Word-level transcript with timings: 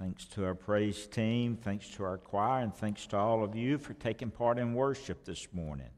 Thanks 0.00 0.26
to 0.26 0.44
our 0.44 0.54
praise 0.54 1.08
team, 1.08 1.56
thanks 1.56 1.88
to 1.96 2.04
our 2.04 2.18
choir, 2.18 2.62
and 2.62 2.72
thanks 2.72 3.04
to 3.08 3.16
all 3.16 3.42
of 3.42 3.56
you 3.56 3.78
for 3.78 3.94
taking 3.94 4.30
part 4.30 4.56
in 4.56 4.72
worship 4.72 5.24
this 5.24 5.48
morning. 5.52 5.90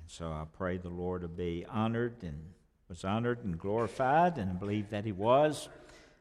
And 0.00 0.08
so 0.08 0.26
I 0.26 0.44
pray 0.52 0.76
the 0.76 0.90
Lord 0.90 1.22
to 1.22 1.28
be 1.28 1.66
honored 1.68 2.22
and 2.22 2.40
was 2.88 3.04
honored 3.04 3.42
and 3.42 3.58
glorified, 3.58 4.38
and 4.38 4.50
I 4.50 4.52
believe 4.52 4.90
that 4.90 5.04
He 5.04 5.10
was. 5.10 5.68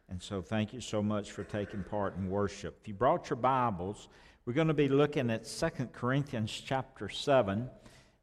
And 0.09 0.19
so 0.19 0.41
thank 0.41 0.73
you 0.73 0.81
so 0.81 1.03
much 1.03 1.31
for 1.31 1.43
taking 1.43 1.83
part 1.83 2.17
in 2.17 2.27
worship. 2.27 2.79
If 2.81 2.87
you 2.87 2.95
brought 2.95 3.29
your 3.29 3.37
Bibles, 3.37 4.07
we're 4.47 4.53
going 4.53 4.69
to 4.69 4.73
be 4.73 4.89
looking 4.89 5.29
at 5.29 5.45
2 5.45 5.69
Corinthians 5.93 6.59
chapter 6.65 7.07
7, 7.07 7.69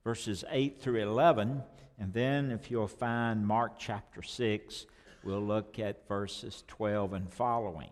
verses 0.03 0.45
8 0.51 0.81
through 0.81 1.03
11. 1.03 1.63
And 2.01 2.13
then 2.13 2.51
if 2.51 2.69
you'll 2.69 2.89
find 2.89 3.47
Mark 3.47 3.79
chapter 3.79 4.23
6, 4.23 4.87
we'll 5.23 5.41
look 5.41 5.79
at 5.79 6.09
verses 6.09 6.65
12 6.67 7.13
and 7.13 7.33
following. 7.33 7.91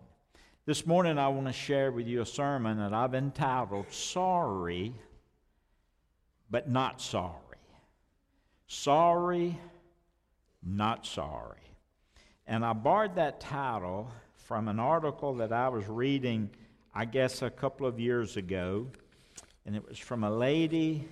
This 0.71 0.85
morning, 0.85 1.17
I 1.17 1.27
want 1.27 1.47
to 1.47 1.51
share 1.51 1.91
with 1.91 2.07
you 2.07 2.21
a 2.21 2.25
sermon 2.25 2.77
that 2.77 2.93
I've 2.93 3.13
entitled 3.13 3.91
Sorry, 3.91 4.93
but 6.49 6.69
Not 6.69 7.01
Sorry. 7.01 7.35
Sorry, 8.67 9.59
Not 10.63 11.05
Sorry. 11.05 11.59
And 12.47 12.63
I 12.63 12.71
borrowed 12.71 13.15
that 13.15 13.41
title 13.41 14.09
from 14.45 14.69
an 14.69 14.79
article 14.79 15.33
that 15.35 15.51
I 15.51 15.67
was 15.67 15.85
reading, 15.89 16.49
I 16.95 17.03
guess, 17.03 17.41
a 17.41 17.49
couple 17.49 17.85
of 17.85 17.99
years 17.99 18.37
ago. 18.37 18.87
And 19.65 19.75
it 19.75 19.85
was 19.85 19.99
from 19.99 20.23
a 20.23 20.31
lady 20.31 21.05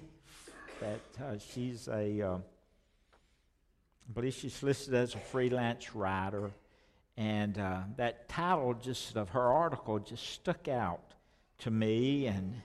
that 0.80 1.02
uh, 1.22 1.38
she's 1.38 1.90
a, 1.90 2.22
uh, 2.22 2.36
I 2.38 4.14
believe 4.14 4.36
she's 4.36 4.64
listed 4.64 4.94
as 4.94 5.16
a 5.16 5.20
freelance 5.20 5.94
writer 5.94 6.50
and 7.20 7.60
uh, 7.60 7.82
that 7.98 8.30
title 8.30 8.74
just 8.74 9.18
of 9.18 9.28
her 9.32 9.52
article 9.52 10.00
just 10.00 10.26
stuck 10.26 10.70
out 10.70 11.14
to 11.58 11.70
me, 11.70 12.28
and 12.28 12.62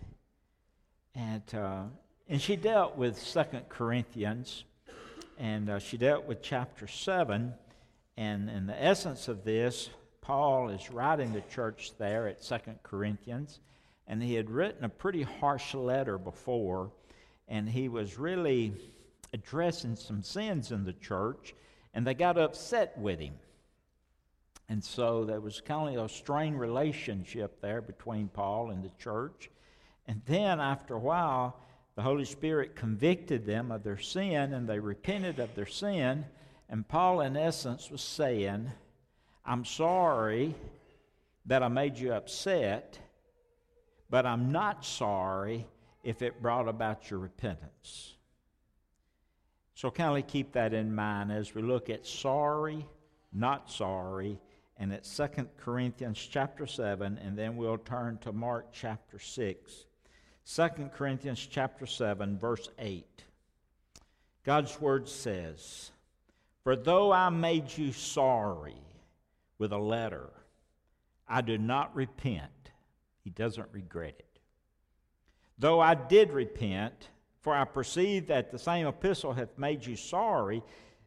and 1.16 1.42
uh, 1.54 1.82
and 2.28 2.40
she 2.40 2.54
dealt 2.54 2.96
with 2.96 3.18
Second 3.18 3.68
Corinthians, 3.68 4.62
and 5.38 5.68
uh, 5.68 5.80
she 5.80 5.96
dealt 5.96 6.24
with 6.26 6.40
chapter 6.40 6.86
seven, 6.86 7.52
and 8.16 8.48
in 8.48 8.66
the 8.66 8.80
essence 8.80 9.26
of 9.26 9.42
this, 9.42 9.90
Paul 10.20 10.68
is 10.68 10.88
writing 10.88 11.32
the 11.32 11.42
church 11.52 11.90
there 11.98 12.28
at 12.28 12.40
Second 12.44 12.78
Corinthians, 12.84 13.58
and 14.06 14.22
he 14.22 14.34
had 14.34 14.48
written 14.48 14.84
a 14.84 14.88
pretty 14.88 15.22
harsh 15.22 15.74
letter 15.74 16.16
before, 16.16 16.92
and 17.48 17.68
he 17.68 17.88
was 17.88 18.20
really 18.20 18.72
addressing 19.32 19.96
some 19.96 20.22
sins 20.22 20.70
in 20.70 20.84
the 20.84 20.92
church, 20.92 21.56
and 21.92 22.06
they 22.06 22.14
got 22.14 22.38
upset 22.38 22.96
with 22.96 23.18
him. 23.18 23.34
And 24.68 24.82
so 24.82 25.24
there 25.24 25.40
was 25.40 25.60
kind 25.60 25.96
of 25.96 26.06
a 26.06 26.08
strained 26.08 26.58
relationship 26.58 27.60
there 27.60 27.82
between 27.82 28.28
Paul 28.28 28.70
and 28.70 28.82
the 28.82 28.90
church. 28.98 29.50
And 30.06 30.22
then 30.26 30.60
after 30.60 30.94
a 30.94 30.98
while, 30.98 31.56
the 31.96 32.02
Holy 32.02 32.24
Spirit 32.24 32.74
convicted 32.74 33.46
them 33.46 33.70
of 33.70 33.84
their 33.84 33.98
sin 33.98 34.52
and 34.54 34.68
they 34.68 34.78
repented 34.78 35.38
of 35.38 35.54
their 35.54 35.66
sin. 35.66 36.24
And 36.68 36.88
Paul, 36.88 37.20
in 37.20 37.36
essence, 37.36 37.90
was 37.90 38.00
saying, 38.00 38.70
I'm 39.44 39.64
sorry 39.64 40.54
that 41.46 41.62
I 41.62 41.68
made 41.68 41.98
you 41.98 42.12
upset, 42.14 42.98
but 44.08 44.24
I'm 44.24 44.50
not 44.50 44.84
sorry 44.84 45.66
if 46.02 46.22
it 46.22 46.40
brought 46.40 46.68
about 46.68 47.10
your 47.10 47.20
repentance. 47.20 48.14
So, 49.74 49.90
kind 49.90 50.16
of 50.16 50.28
keep 50.28 50.52
that 50.52 50.72
in 50.72 50.94
mind 50.94 51.32
as 51.32 51.54
we 51.54 51.60
look 51.60 51.90
at 51.90 52.06
sorry, 52.06 52.86
not 53.32 53.70
sorry, 53.70 54.38
and 54.76 54.92
it's 54.92 55.16
2 55.16 55.48
Corinthians 55.58 56.18
chapter 56.18 56.66
7, 56.66 57.18
and 57.18 57.38
then 57.38 57.56
we'll 57.56 57.78
turn 57.78 58.18
to 58.18 58.32
Mark 58.32 58.72
chapter 58.72 59.18
6. 59.18 59.86
2 60.46 60.68
Corinthians 60.94 61.46
chapter 61.50 61.86
7, 61.86 62.38
verse 62.38 62.68
8. 62.78 63.24
God's 64.44 64.80
word 64.80 65.08
says, 65.08 65.90
For 66.64 66.76
though 66.76 67.12
I 67.12 67.30
made 67.30 67.76
you 67.76 67.92
sorry 67.92 68.76
with 69.58 69.72
a 69.72 69.78
letter, 69.78 70.30
I 71.28 71.40
do 71.40 71.56
not 71.56 71.94
repent. 71.94 72.50
He 73.22 73.30
doesn't 73.30 73.68
regret 73.72 74.16
it. 74.18 74.40
Though 75.58 75.80
I 75.80 75.94
did 75.94 76.32
repent, 76.32 77.08
for 77.40 77.54
I 77.54 77.64
perceive 77.64 78.26
that 78.26 78.50
the 78.50 78.58
same 78.58 78.86
epistle 78.86 79.32
hath 79.32 79.56
made 79.56 79.86
you 79.86 79.96
sorry, 79.96 80.62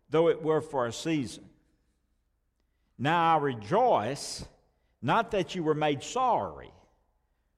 though 0.09 0.29
it 0.29 0.41
were 0.41 0.61
for 0.61 0.87
a 0.87 0.93
season. 0.93 1.43
Now 2.97 3.35
I 3.35 3.39
rejoice, 3.39 4.45
not 5.01 5.31
that 5.31 5.55
you 5.55 5.63
were 5.63 5.75
made 5.75 6.01
sorry, 6.03 6.71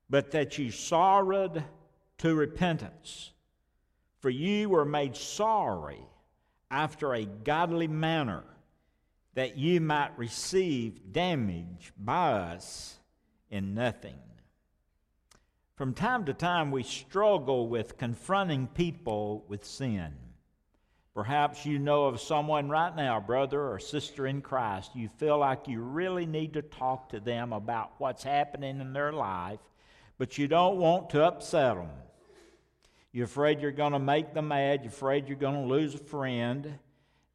but 0.10 0.32
that 0.32 0.58
you 0.58 0.72
sorrowed 0.72 1.64
to 2.20 2.36
repentance. 2.36 3.32
For 4.20 4.30
you 4.30 4.70
were 4.70 4.86
made 4.86 5.16
sorry 5.16 6.02
after 6.70 7.14
a 7.14 7.26
godly 7.26 7.88
manner, 7.88 8.44
that 9.36 9.58
you 9.58 9.80
might 9.80 10.18
receive 10.18 11.14
damage 11.14 11.94
by 11.98 12.34
us 12.34 13.00
in 13.50 13.74
nothing. 13.74 14.20
From 15.76 15.94
time 15.94 16.26
to 16.26 16.34
time, 16.34 16.72
we 16.72 16.84
struggle 16.84 17.70
with 17.70 17.98
confronting 17.98 18.68
people 18.68 19.46
with 19.48 19.64
sin. 19.64 20.14
Perhaps 21.20 21.66
you 21.66 21.80
know 21.80 22.06
of 22.06 22.22
someone 22.22 22.70
right 22.70 22.96
now, 22.96 23.20
brother 23.20 23.62
or 23.62 23.78
sister 23.78 24.26
in 24.26 24.42
Christ, 24.42 24.92
you 24.96 25.10
feel 25.10 25.38
like 25.38 25.68
you 25.68 25.82
really 25.82 26.26
need 26.26 26.54
to 26.54 26.62
talk 26.62 27.10
to 27.10 27.20
them 27.20 27.52
about 27.52 27.92
what's 27.98 28.24
happening 28.24 28.80
in 28.80 28.94
their 28.94 29.12
life, 29.12 29.60
but 30.18 30.38
you 30.38 30.48
don't 30.48 30.78
want 30.78 31.10
to 31.10 31.26
upset 31.26 31.76
them. 31.76 31.90
You're 33.12 33.26
afraid 33.26 33.60
you're 33.60 33.72
going 33.74 33.92
to 33.92 34.00
make 34.00 34.34
them 34.34 34.48
mad, 34.48 34.80
you're 34.84 34.94
afraid 34.94 35.28
you're 35.28 35.36
going 35.36 35.62
to 35.62 35.68
lose 35.68 35.94
a 35.94 35.98
friend, 35.98 36.80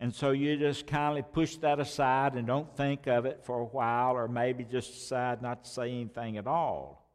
and 0.00 0.14
so 0.14 0.30
you 0.30 0.56
just 0.56 0.86
kindly 0.86 1.20
push 1.20 1.56
that 1.56 1.78
aside 1.78 2.36
and 2.36 2.46
don't 2.46 2.74
think 2.74 3.06
of 3.06 3.26
it 3.26 3.44
for 3.44 3.60
a 3.60 3.66
while, 3.66 4.16
or 4.16 4.28
maybe 4.28 4.64
just 4.64 4.94
decide 4.94 5.42
not 5.42 5.64
to 5.64 5.70
say 5.70 5.90
anything 5.90 6.38
at 6.38 6.46
all. 6.46 7.06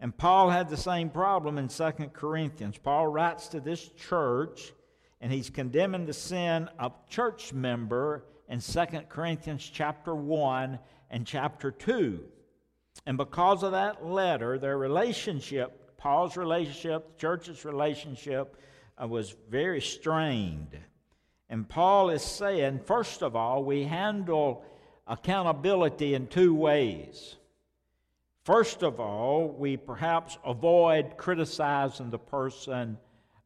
And 0.00 0.16
Paul 0.16 0.48
had 0.48 0.70
the 0.70 0.78
same 0.78 1.10
problem 1.10 1.58
in 1.58 1.68
2 1.68 1.90
Corinthians. 2.14 2.78
Paul 2.78 3.08
writes 3.08 3.48
to 3.48 3.60
this 3.60 3.86
church 3.90 4.72
and 5.20 5.32
he's 5.32 5.50
condemning 5.50 6.06
the 6.06 6.12
sin 6.12 6.68
of 6.78 6.92
church 7.08 7.52
member 7.52 8.24
in 8.48 8.60
2 8.60 8.84
Corinthians 9.08 9.68
chapter 9.72 10.14
1 10.14 10.78
and 11.10 11.26
chapter 11.26 11.70
2. 11.70 12.20
And 13.06 13.16
because 13.16 13.62
of 13.62 13.72
that 13.72 14.06
letter, 14.06 14.58
their 14.58 14.78
relationship, 14.78 15.96
Paul's 15.96 16.36
relationship, 16.36 17.14
the 17.14 17.20
church's 17.20 17.64
relationship, 17.64 18.56
uh, 19.00 19.06
was 19.06 19.34
very 19.48 19.80
strained. 19.80 20.76
And 21.48 21.68
Paul 21.68 22.10
is 22.10 22.22
saying, 22.22 22.80
first 22.84 23.22
of 23.22 23.34
all, 23.34 23.64
we 23.64 23.84
handle 23.84 24.64
accountability 25.06 26.14
in 26.14 26.26
two 26.26 26.54
ways. 26.54 27.36
First 28.44 28.82
of 28.82 29.00
all, 29.00 29.48
we 29.48 29.76
perhaps 29.76 30.38
avoid 30.44 31.16
criticizing 31.16 32.10
the 32.10 32.18
person 32.18 32.98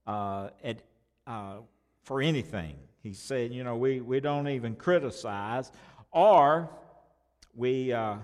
uh, 0.06 0.50
at 0.62 0.82
uh, 1.27 1.59
for 2.05 2.21
anything. 2.21 2.77
He 3.03 3.12
said, 3.12 3.53
you 3.53 3.65
know, 3.65 3.77
we, 3.77 4.00
we 4.00 4.21
don't 4.21 4.49
even 4.49 4.77
criticize, 4.77 5.71
or 6.10 6.71
we, 7.55 7.93
uh, 7.93 8.16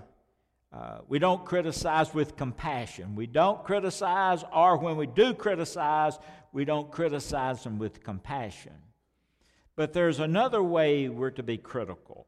uh, 0.73 0.99
we 1.09 1.19
don't 1.19 1.45
criticize 1.45 2.15
with 2.15 2.37
compassion. 2.37 3.15
We 3.17 3.27
don't 3.27 3.65
criticize, 3.65 4.45
or 4.55 4.79
when 4.79 4.97
we 4.97 5.07
do 5.07 5.35
criticize, 5.35 6.19
we 6.53 6.65
don't 6.65 6.91
criticize 6.91 7.65
them 7.65 7.79
with 7.79 8.03
compassion. 8.03 8.75
But 9.75 9.93
there's 9.93 10.19
another 10.19 10.63
way 10.63 11.09
we're 11.09 11.31
to 11.31 11.43
be 11.43 11.57
critical. 11.57 12.27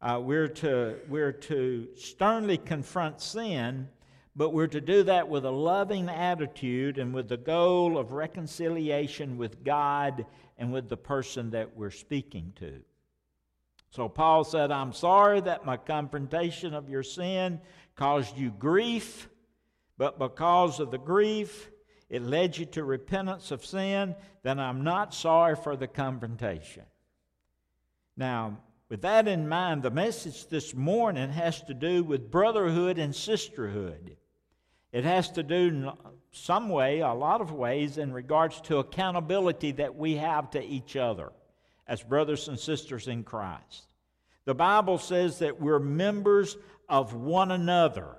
Uh, 0.00 0.20
we're, 0.20 0.48
to, 0.48 0.96
we're 1.08 1.32
to 1.32 1.88
sternly 1.96 2.58
confront 2.58 3.20
sin 3.20 3.88
but 4.34 4.50
we're 4.50 4.66
to 4.66 4.80
do 4.80 5.02
that 5.02 5.28
with 5.28 5.44
a 5.44 5.50
loving 5.50 6.08
attitude 6.08 6.98
and 6.98 7.12
with 7.12 7.28
the 7.28 7.36
goal 7.36 7.98
of 7.98 8.12
reconciliation 8.12 9.36
with 9.36 9.62
God 9.62 10.24
and 10.56 10.72
with 10.72 10.88
the 10.88 10.96
person 10.96 11.50
that 11.50 11.76
we're 11.76 11.90
speaking 11.90 12.52
to. 12.56 12.80
So 13.90 14.08
Paul 14.08 14.44
said, 14.44 14.70
I'm 14.70 14.94
sorry 14.94 15.40
that 15.42 15.66
my 15.66 15.76
confrontation 15.76 16.72
of 16.72 16.88
your 16.88 17.02
sin 17.02 17.60
caused 17.94 18.38
you 18.38 18.50
grief, 18.50 19.28
but 19.98 20.18
because 20.18 20.80
of 20.80 20.90
the 20.90 20.98
grief, 20.98 21.70
it 22.08 22.22
led 22.22 22.56
you 22.56 22.64
to 22.66 22.84
repentance 22.84 23.50
of 23.50 23.66
sin, 23.66 24.14
then 24.42 24.58
I'm 24.58 24.82
not 24.82 25.12
sorry 25.12 25.56
for 25.56 25.76
the 25.76 25.86
confrontation. 25.86 26.84
Now, 28.16 28.58
with 28.88 29.02
that 29.02 29.28
in 29.28 29.48
mind, 29.48 29.82
the 29.82 29.90
message 29.90 30.48
this 30.48 30.74
morning 30.74 31.30
has 31.30 31.62
to 31.62 31.74
do 31.74 32.02
with 32.02 32.30
brotherhood 32.30 32.98
and 32.98 33.14
sisterhood. 33.14 34.16
It 34.92 35.04
has 35.04 35.30
to 35.32 35.42
do 35.42 35.90
some 36.32 36.68
way, 36.68 37.00
a 37.00 37.12
lot 37.12 37.40
of 37.40 37.52
ways, 37.52 37.96
in 37.96 38.12
regards 38.12 38.60
to 38.62 38.78
accountability 38.78 39.72
that 39.72 39.96
we 39.96 40.16
have 40.16 40.50
to 40.50 40.62
each 40.62 40.96
other 40.96 41.32
as 41.88 42.02
brothers 42.02 42.48
and 42.48 42.58
sisters 42.58 43.08
in 43.08 43.24
Christ. 43.24 43.86
The 44.44 44.54
Bible 44.54 44.98
says 44.98 45.38
that 45.38 45.60
we're 45.60 45.78
members 45.78 46.56
of 46.88 47.14
one 47.14 47.52
another. 47.52 48.16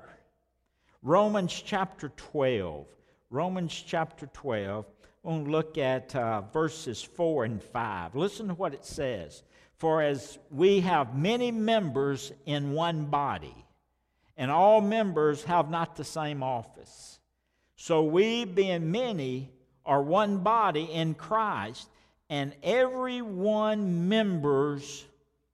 Romans 1.04 1.54
chapter 1.66 2.10
12. 2.10 2.88
Romans 3.30 3.84
chapter 3.86 4.28
12. 4.28 4.86
We'll 5.22 5.44
look 5.44 5.78
at 5.78 6.16
uh, 6.16 6.42
verses 6.54 7.04
4 7.04 7.46
and 7.46 7.64
5. 7.64 8.16
Listen 8.16 8.48
to 8.48 8.54
what 8.54 8.74
it 8.74 8.86
says. 8.86 9.44
For 9.78 10.02
as 10.02 10.40
we 10.50 10.80
have 10.82 11.18
many 11.18 11.52
members 11.52 12.32
in 12.46 12.72
one 12.72 13.06
body, 13.06 13.63
and 14.38 14.50
all 14.50 14.82
members 14.82 15.44
have 15.44 15.70
not 15.70 15.96
the 15.96 16.04
same 16.04 16.44
office, 16.44 17.20
so 17.76 18.04
we, 18.04 18.46
being 18.46 18.92
many, 18.92 19.52
are 19.86 20.02
one 20.02 20.38
body 20.38 20.84
in 20.84 21.14
Christ, 21.14 21.90
and 22.30 22.54
every 22.64 23.22
one 23.22 24.08
members 24.08 25.06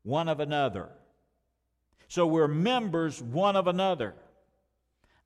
one 0.04 0.30
of 0.30 0.40
another. 0.40 0.90
So 2.08 2.26
we're 2.26 2.48
members 2.48 3.22
one 3.22 3.56
of 3.56 3.68
another. 3.68 4.14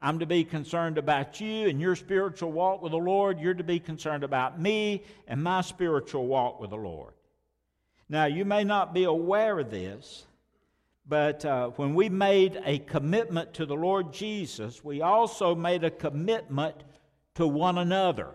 I'm 0.01 0.19
to 0.19 0.25
be 0.25 0.43
concerned 0.43 0.97
about 0.97 1.39
you 1.39 1.69
and 1.69 1.79
your 1.79 1.95
spiritual 1.95 2.51
walk 2.51 2.81
with 2.81 2.91
the 2.91 2.97
Lord. 2.97 3.39
You're 3.39 3.53
to 3.53 3.63
be 3.63 3.79
concerned 3.79 4.23
about 4.23 4.59
me 4.59 5.03
and 5.27 5.41
my 5.41 5.61
spiritual 5.61 6.27
walk 6.27 6.59
with 6.59 6.71
the 6.71 6.75
Lord. 6.75 7.13
Now, 8.09 8.25
you 8.25 8.43
may 8.43 8.65
not 8.65 8.93
be 8.93 9.05
aware 9.05 9.59
of 9.59 9.71
this, 9.71 10.25
but 11.05 11.43
uh, 11.43 11.69
when 11.75 11.93
we 11.95 12.09
made 12.09 12.61
a 12.65 12.79
commitment 12.79 13.53
to 13.55 13.65
the 13.65 13.75
Lord 13.75 14.13
Jesus, 14.13 14.83
we 14.83 15.01
also 15.01 15.53
made 15.53 15.83
a 15.83 15.91
commitment 15.91 16.75
to 17.35 17.45
one 17.45 17.77
another. 17.77 18.29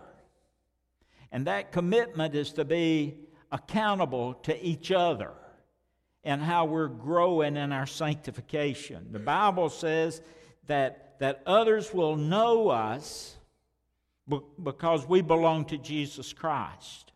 And 1.31 1.47
that 1.47 1.71
commitment 1.71 2.35
is 2.35 2.51
to 2.53 2.65
be 2.65 3.15
accountable 3.51 4.35
to 4.35 4.63
each 4.63 4.91
other 4.91 5.31
and 6.23 6.41
how 6.41 6.65
we're 6.65 6.87
growing 6.87 7.57
in 7.57 7.71
our 7.71 7.85
sanctification. 7.87 9.07
The 9.11 9.19
Bible 9.19 9.69
says 9.69 10.21
that, 10.67 11.15
that 11.19 11.41
others 11.45 11.93
will 11.93 12.15
know 12.15 12.69
us 12.69 13.37
because 14.61 15.07
we 15.07 15.21
belong 15.21 15.65
to 15.65 15.77
Jesus 15.77 16.33
Christ. 16.33 17.13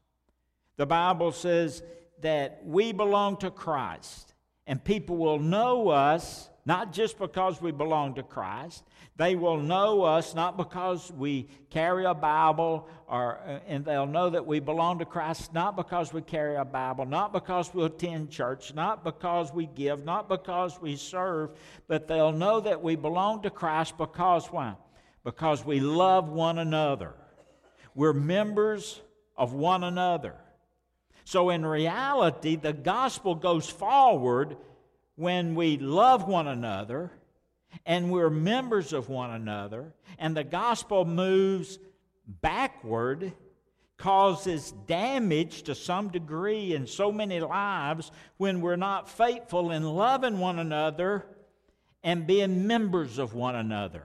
The 0.78 0.86
Bible 0.86 1.32
says 1.32 1.84
that 2.22 2.62
we 2.66 2.92
belong 2.92 3.38
to 3.38 3.52
Christ, 3.52 4.33
and 4.68 4.84
people 4.84 5.18
will 5.18 5.40
know 5.40 5.90
us 5.90 6.50
not 6.66 6.94
just 6.94 7.20
because 7.20 7.62
we 7.62 7.72
belong 7.72 8.16
to 8.16 8.24
Christ. 8.24 8.84
They 9.16 9.36
will 9.36 9.58
know 9.58 10.04
us 10.04 10.34
not 10.34 10.58
because 10.58 11.12
we 11.12 11.48
carry 11.70 12.06
a 12.06 12.14
Bible, 12.14 12.88
or, 13.08 13.40
uh, 13.46 13.60
and 13.68 13.86
they'll 13.86 14.08
know 14.08 14.30
that 14.30 14.46
we 14.46 14.60
belong 14.60 15.00
to 15.00 15.06
Christ 15.06 15.54
not 15.54 15.76
because 15.76 16.14
we 16.14 16.22
carry 16.22 16.56
a 16.56 16.66
Bible, 16.66 17.06
not 17.06 17.32
because 17.34 17.74
we 17.74 17.84
attend 17.84 18.32
church, 18.32 18.74
not 18.74 19.04
because 19.04 19.54
we 19.54 19.68
give, 19.68 20.04
not 20.04 20.30
because 20.30 20.80
we 20.82 20.96
serve, 20.96 21.52
but 21.88 22.08
they'll 22.08 22.32
know 22.32 22.60
that 22.62 22.82
we 22.82 22.96
belong 22.96 23.42
to 23.44 23.50
Christ 23.50 23.98
because 23.98 24.48
why? 24.48 24.76
Because 25.24 25.64
we 25.64 25.80
love 25.80 26.30
one 26.30 26.58
another. 26.58 27.14
We're 27.96 28.14
members 28.14 29.02
of 29.38 29.54
one 29.54 29.84
another. 29.84 30.36
So, 31.26 31.50
in 31.50 31.66
reality, 31.66 32.56
the 32.56 32.74
gospel 32.74 33.36
goes 33.36 33.70
forward 33.70 34.58
when 35.16 35.56
we 35.56 35.78
love 35.78 36.28
one 36.28 36.48
another 36.48 37.12
and 37.86 38.12
we're 38.12 38.30
members 38.30 38.94
of 38.94 39.10
one 39.10 39.32
another, 39.32 39.94
and 40.20 40.38
the 40.38 40.44
gospel 40.44 41.06
moves 41.06 41.80
backward, 42.42 43.34
causes 43.98 44.74
damage 44.86 45.64
to 45.64 45.76
some 45.76 46.10
degree 46.10 46.74
in 46.74 46.86
so 46.88 47.12
many 47.12 47.40
lives 47.40 48.12
when 48.38 48.62
we're 48.62 48.76
not 48.76 49.10
faithful 49.10 49.72
in 49.72 49.84
loving 49.84 50.40
one 50.40 50.60
another 50.60 51.26
and 52.04 52.28
being 52.28 52.68
members 52.68 53.18
of 53.18 53.34
one 53.34 53.56
another. 53.56 54.04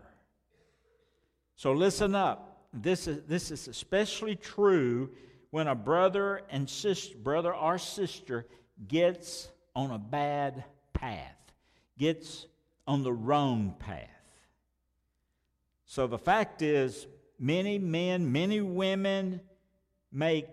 So 1.57 1.73
listen 1.73 2.15
up. 2.15 2.67
This 2.73 3.09
is, 3.09 3.23
this 3.27 3.51
is 3.51 3.67
especially 3.67 4.37
true 4.37 5.11
when 5.51 5.67
a 5.67 5.75
brother 5.75 6.43
and 6.51 6.69
sister, 6.69 7.17
brother 7.17 7.55
or 7.55 7.79
sister 7.79 8.47
gets 8.87 9.49
on 9.75 9.91
a 9.91 9.99
bad 9.99 10.65
path, 10.93 11.37
gets 11.99 12.47
on 12.87 13.03
the 13.03 13.13
wrong 13.13 13.75
path. 13.79 14.09
So 15.87 16.07
the 16.07 16.19
fact 16.19 16.63
is, 16.63 17.07
many 17.39 17.79
men, 17.79 18.31
many 18.31 18.61
women 18.61 19.41
make 20.13 20.47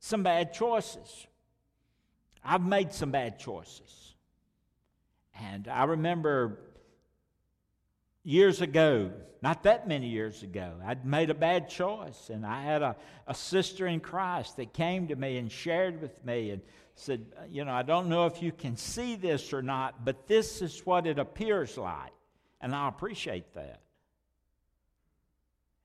some 0.00 0.22
bad 0.22 0.52
choices. 0.52 1.26
I've 2.44 2.64
made 2.64 2.92
some 2.92 3.10
bad 3.10 3.38
choices. 3.38 4.14
And 5.40 5.68
I 5.68 5.84
remember 5.84 6.60
years 8.26 8.60
ago, 8.60 9.12
not 9.40 9.62
that 9.62 9.86
many 9.86 10.08
years 10.08 10.42
ago, 10.42 10.72
I'd 10.84 11.06
made 11.06 11.30
a 11.30 11.34
bad 11.34 11.70
choice. 11.70 12.28
And 12.28 12.44
I 12.44 12.62
had 12.62 12.82
a, 12.82 12.96
a 13.28 13.34
sister 13.34 13.86
in 13.86 14.00
Christ 14.00 14.56
that 14.56 14.72
came 14.72 15.08
to 15.08 15.16
me 15.16 15.38
and 15.38 15.50
shared 15.50 16.02
with 16.02 16.22
me 16.24 16.50
and 16.50 16.60
said, 16.96 17.24
You 17.48 17.64
know, 17.64 17.72
I 17.72 17.82
don't 17.82 18.08
know 18.08 18.26
if 18.26 18.42
you 18.42 18.50
can 18.50 18.76
see 18.76 19.14
this 19.14 19.52
or 19.52 19.62
not, 19.62 20.04
but 20.04 20.26
this 20.26 20.60
is 20.60 20.84
what 20.84 21.06
it 21.06 21.18
appears 21.18 21.78
like. 21.78 22.12
And 22.60 22.74
I 22.74 22.88
appreciate 22.88 23.54
that. 23.54 23.80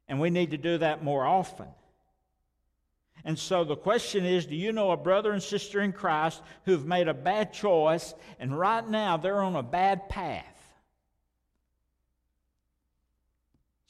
And 0.08 0.20
we 0.20 0.32
need 0.32 0.52
to 0.52 0.58
do 0.58 0.80
that 0.80 1.04
more 1.04 1.24
often. 1.26 1.68
And 3.24 3.38
so 3.38 3.64
the 3.64 3.76
question 3.76 4.26
is 4.26 4.48
do 4.48 4.56
you 4.56 4.72
know 4.72 4.90
a 4.92 4.98
brother 4.98 5.32
and 5.32 5.44
sister 5.44 5.80
in 5.82 5.94
Christ 5.94 6.42
who've 6.66 6.88
made 6.88 7.08
a 7.08 7.14
bad 7.14 7.54
choice 7.54 8.16
and 8.40 8.58
right 8.58 8.88
now 8.88 9.18
they're 9.18 9.44
on 9.44 9.56
a 9.56 9.62
bad 9.62 10.10
path? 10.10 10.51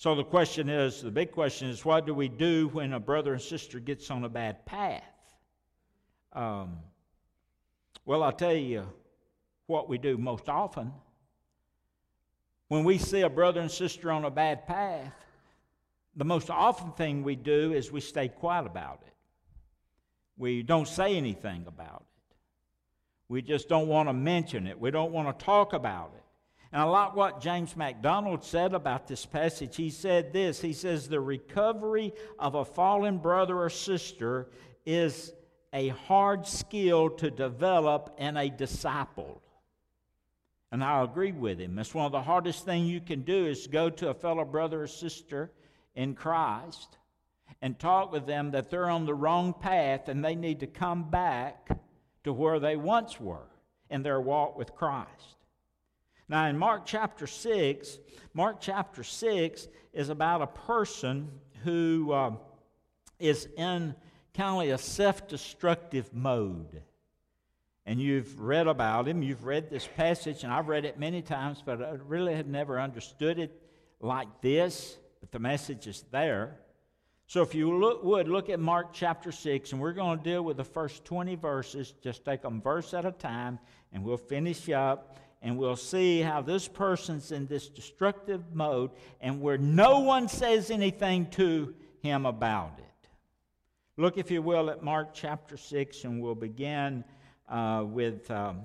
So 0.02 0.16
the 0.16 0.24
question 0.24 0.68
is 0.68 1.04
the 1.04 1.12
big 1.12 1.32
question 1.32 1.70
is 1.70 1.86
what 1.86 2.08
do 2.08 2.16
we 2.16 2.28
do 2.28 2.70
when 2.70 2.94
a 2.94 3.00
brother 3.00 3.34
and 3.34 3.42
sister 3.42 3.80
gets 3.80 4.10
on 4.10 4.24
a 4.24 4.30
bad 4.30 4.66
path? 4.66 5.04
Um, 6.34 6.80
well, 8.04 8.24
I'll 8.24 8.32
tell 8.32 8.52
you 8.52 8.88
what 9.68 9.88
we 9.88 10.00
do 10.00 10.18
most 10.18 10.50
often. 10.50 10.92
When 12.68 12.84
we 12.84 12.98
see 12.98 13.22
a 13.22 13.30
brother 13.30 13.62
and 13.62 13.70
sister 13.70 14.12
on 14.12 14.26
a 14.26 14.32
bad 14.32 14.66
path, 14.66 15.14
the 16.16 16.26
most 16.26 16.50
often 16.50 16.94
thing 16.94 17.22
we 17.22 17.36
do 17.36 17.72
is 17.72 17.92
we 17.92 18.02
stay 18.02 18.28
quiet 18.28 18.66
about 18.66 19.04
it. 19.06 19.14
We 20.36 20.64
don't 20.64 20.88
say 20.88 21.16
anything 21.16 21.66
about 21.68 22.08
it. 22.08 22.36
We 23.30 23.44
just 23.44 23.70
don't 23.70 23.88
want 23.88 24.10
to 24.10 24.14
mention 24.14 24.66
it. 24.66 24.80
We 24.80 24.90
don't 24.90 25.12
want 25.12 25.38
to 25.38 25.46
talk 25.46 25.74
about 25.74 26.14
it. 26.18 26.24
And 26.72 26.82
I 26.82 26.86
like 26.86 27.16
what 27.16 27.42
James 27.42 27.76
MacDonald 27.76 28.46
said 28.46 28.74
about 28.74 29.08
this 29.08 29.26
passage. 29.26 29.76
He 29.76 29.90
said 29.90 30.32
this 30.32 30.62
He 30.62 30.74
says, 30.74 31.08
The 31.08 31.20
recovery 31.20 32.14
of 32.40 32.56
a 32.56 32.66
fallen 32.66 33.18
brother 33.18 33.58
or 33.58 33.70
sister 33.70 34.48
is 34.86 35.34
a 35.74 35.90
hard 35.90 36.46
skill 36.48 37.10
to 37.10 37.30
develop 37.30 38.16
in 38.18 38.38
a 38.38 38.50
disciple. 38.50 39.42
And 40.72 40.84
I 40.84 41.04
agree 41.04 41.34
with 41.34 41.60
him. 41.60 41.78
It's 41.80 41.94
one 41.94 42.06
of 42.06 42.14
the 42.14 42.22
hardest 42.22 42.64
things 42.64 42.88
you 42.88 43.02
can 43.02 43.24
do 43.24 43.46
is 43.46 43.68
go 43.68 43.90
to 43.90 44.10
a 44.10 44.14
fellow 44.14 44.46
brother 44.46 44.84
or 44.84 44.88
sister 44.88 45.52
in 45.96 46.16
Christ 46.16 46.98
and 47.62 47.78
talk 47.78 48.14
with 48.14 48.26
them 48.26 48.52
that 48.52 48.70
they're 48.70 48.90
on 48.90 49.06
the 49.06 49.14
wrong 49.14 49.54
path 49.54 50.08
and 50.08 50.24
they 50.24 50.36
need 50.36 50.62
to 50.62 50.68
come 50.68 51.10
back 51.10 51.70
to 52.24 52.32
where 52.32 52.60
they 52.60 52.78
once 52.78 53.20
were 53.20 53.50
in 53.90 54.04
their 54.04 54.22
walk 54.22 54.58
with 54.58 54.74
Christ. 54.74 55.41
Now, 56.32 56.48
in 56.48 56.58
Mark 56.58 56.84
chapter 56.86 57.28
6, 57.28 58.00
Mark 58.34 58.62
chapter 58.62 59.04
6 59.04 59.68
is 59.92 60.08
about 60.08 60.42
a 60.42 60.48
person 60.48 61.30
who 61.66 62.14
uh, 62.14 62.32
is 63.20 63.50
in 63.58 63.94
kind 64.34 64.72
of 64.72 64.80
a 64.80 64.82
self 64.82 65.28
destructive 65.28 66.14
mode. 66.14 66.84
And 67.86 68.00
you've 68.00 68.40
read 68.40 68.68
about 68.68 69.10
him, 69.10 69.22
you've 69.22 69.44
read 69.44 69.70
this 69.70 69.86
passage, 69.86 70.46
and 70.46 70.54
I've 70.54 70.70
read 70.70 70.86
it 70.86 70.98
many 70.98 71.22
times, 71.22 71.62
but 71.66 71.82
I 71.82 71.98
really 72.08 72.34
had 72.34 72.48
never 72.48 72.80
understood 72.80 73.38
it 73.38 73.52
like 74.00 74.30
this. 74.42 74.98
But 75.20 75.34
the 75.34 75.40
message 75.40 75.86
is 75.86 76.06
there. 76.12 76.60
So 77.28 77.42
if 77.42 77.54
you 77.54 77.78
look, 77.78 78.06
would 78.06 78.30
look 78.30 78.50
at 78.50 78.62
Mark 78.62 78.94
chapter 78.94 79.34
6, 79.34 79.74
and 79.74 79.82
we're 79.82 79.92
going 79.92 80.20
to 80.20 80.24
deal 80.24 80.44
with 80.44 80.56
the 80.56 80.64
first 80.64 81.04
20 81.04 81.36
verses, 81.36 81.94
just 82.02 82.24
take 82.24 82.42
them 82.44 82.62
verse 82.62 82.94
at 82.94 83.04
a 83.04 83.12
time, 83.12 83.60
and 83.92 84.02
we'll 84.02 84.16
finish 84.16 84.70
up, 84.70 85.18
and 85.42 85.58
we'll 85.58 85.76
see 85.76 86.22
how 86.22 86.42
this 86.42 86.68
person's 86.68 87.32
in 87.32 87.48
this 87.48 87.68
destructive 87.68 88.54
mode, 88.54 88.92
and 89.20 89.42
where 89.42 89.58
no 89.58 90.00
one 90.00 90.28
says 90.28 90.70
anything 90.70 91.26
to 91.32 91.74
him 92.02 92.26
about 92.26 92.74
it. 92.78 93.10
Look, 93.98 94.18
if 94.18 94.32
you 94.32 94.42
will, 94.42 94.70
at 94.70 94.84
Mark 94.84 95.14
chapter 95.14 95.58
6, 95.58 96.04
and 96.04 96.22
we'll 96.22 96.36
begin 96.36 97.04
uh, 97.50 97.84
with, 97.86 98.30
um, 98.32 98.62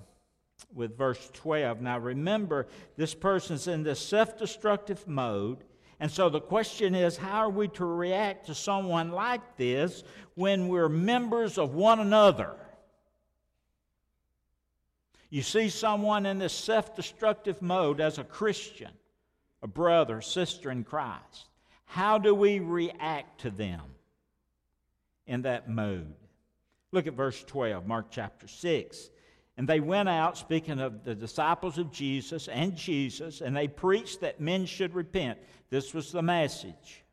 with 0.74 0.96
verse 0.96 1.30
12. 1.32 1.80
Now, 1.80 1.98
remember, 1.98 2.66
this 2.96 3.14
person's 3.14 3.66
in 3.68 3.82
this 3.82 4.00
self 4.00 4.38
destructive 4.38 5.06
mode. 5.08 5.64
And 5.98 6.10
so 6.10 6.28
the 6.28 6.40
question 6.40 6.94
is 6.94 7.16
how 7.16 7.38
are 7.38 7.50
we 7.50 7.68
to 7.68 7.86
react 7.86 8.46
to 8.46 8.54
someone 8.54 9.12
like 9.12 9.56
this 9.56 10.04
when 10.34 10.68
we're 10.68 10.90
members 10.90 11.56
of 11.56 11.74
one 11.74 12.00
another? 12.00 12.56
You 15.36 15.42
see 15.42 15.68
someone 15.68 16.24
in 16.24 16.38
this 16.38 16.54
self 16.54 16.96
destructive 16.96 17.60
mode 17.60 18.00
as 18.00 18.16
a 18.16 18.24
Christian, 18.24 18.88
a 19.62 19.66
brother, 19.66 20.22
sister 20.22 20.70
in 20.70 20.82
Christ. 20.82 21.50
How 21.84 22.16
do 22.16 22.34
we 22.34 22.58
react 22.58 23.42
to 23.42 23.50
them 23.50 23.82
in 25.26 25.42
that 25.42 25.68
mode? 25.68 26.14
Look 26.90 27.06
at 27.06 27.12
verse 27.12 27.44
12, 27.44 27.86
Mark 27.86 28.06
chapter 28.10 28.48
6. 28.48 29.10
And 29.58 29.68
they 29.68 29.78
went 29.78 30.08
out, 30.08 30.38
speaking 30.38 30.80
of 30.80 31.04
the 31.04 31.14
disciples 31.14 31.76
of 31.76 31.92
Jesus 31.92 32.48
and 32.48 32.74
Jesus, 32.74 33.42
and 33.42 33.54
they 33.54 33.68
preached 33.68 34.22
that 34.22 34.40
men 34.40 34.64
should 34.64 34.94
repent. 34.94 35.38
This 35.68 35.92
was 35.92 36.12
the 36.12 36.22
message. 36.22 37.04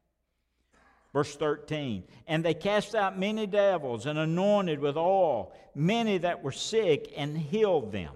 Verse 1.14 1.36
13. 1.36 2.04
And 2.28 2.44
they 2.44 2.56
cast 2.56 2.96
out 2.96 3.18
many 3.18 3.46
devils 3.46 4.08
and 4.08 4.18
anointed 4.18 4.80
with 4.80 4.98
oil 4.98 5.54
many 5.76 6.18
that 6.20 6.44
were 6.44 6.52
sick 6.52 7.14
and 7.16 7.38
healed 7.38 7.92
them. 7.92 8.14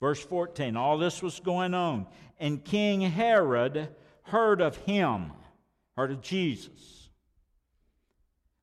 Verse 0.00 0.22
14. 0.22 0.76
All 0.76 0.98
this 0.98 1.22
was 1.22 1.40
going 1.40 1.74
on. 1.74 2.06
And 2.38 2.64
King 2.64 3.00
Herod 3.00 3.88
heard 4.22 4.60
of 4.60 4.76
him, 4.76 5.32
heard 5.96 6.12
of 6.12 6.20
Jesus. 6.20 7.10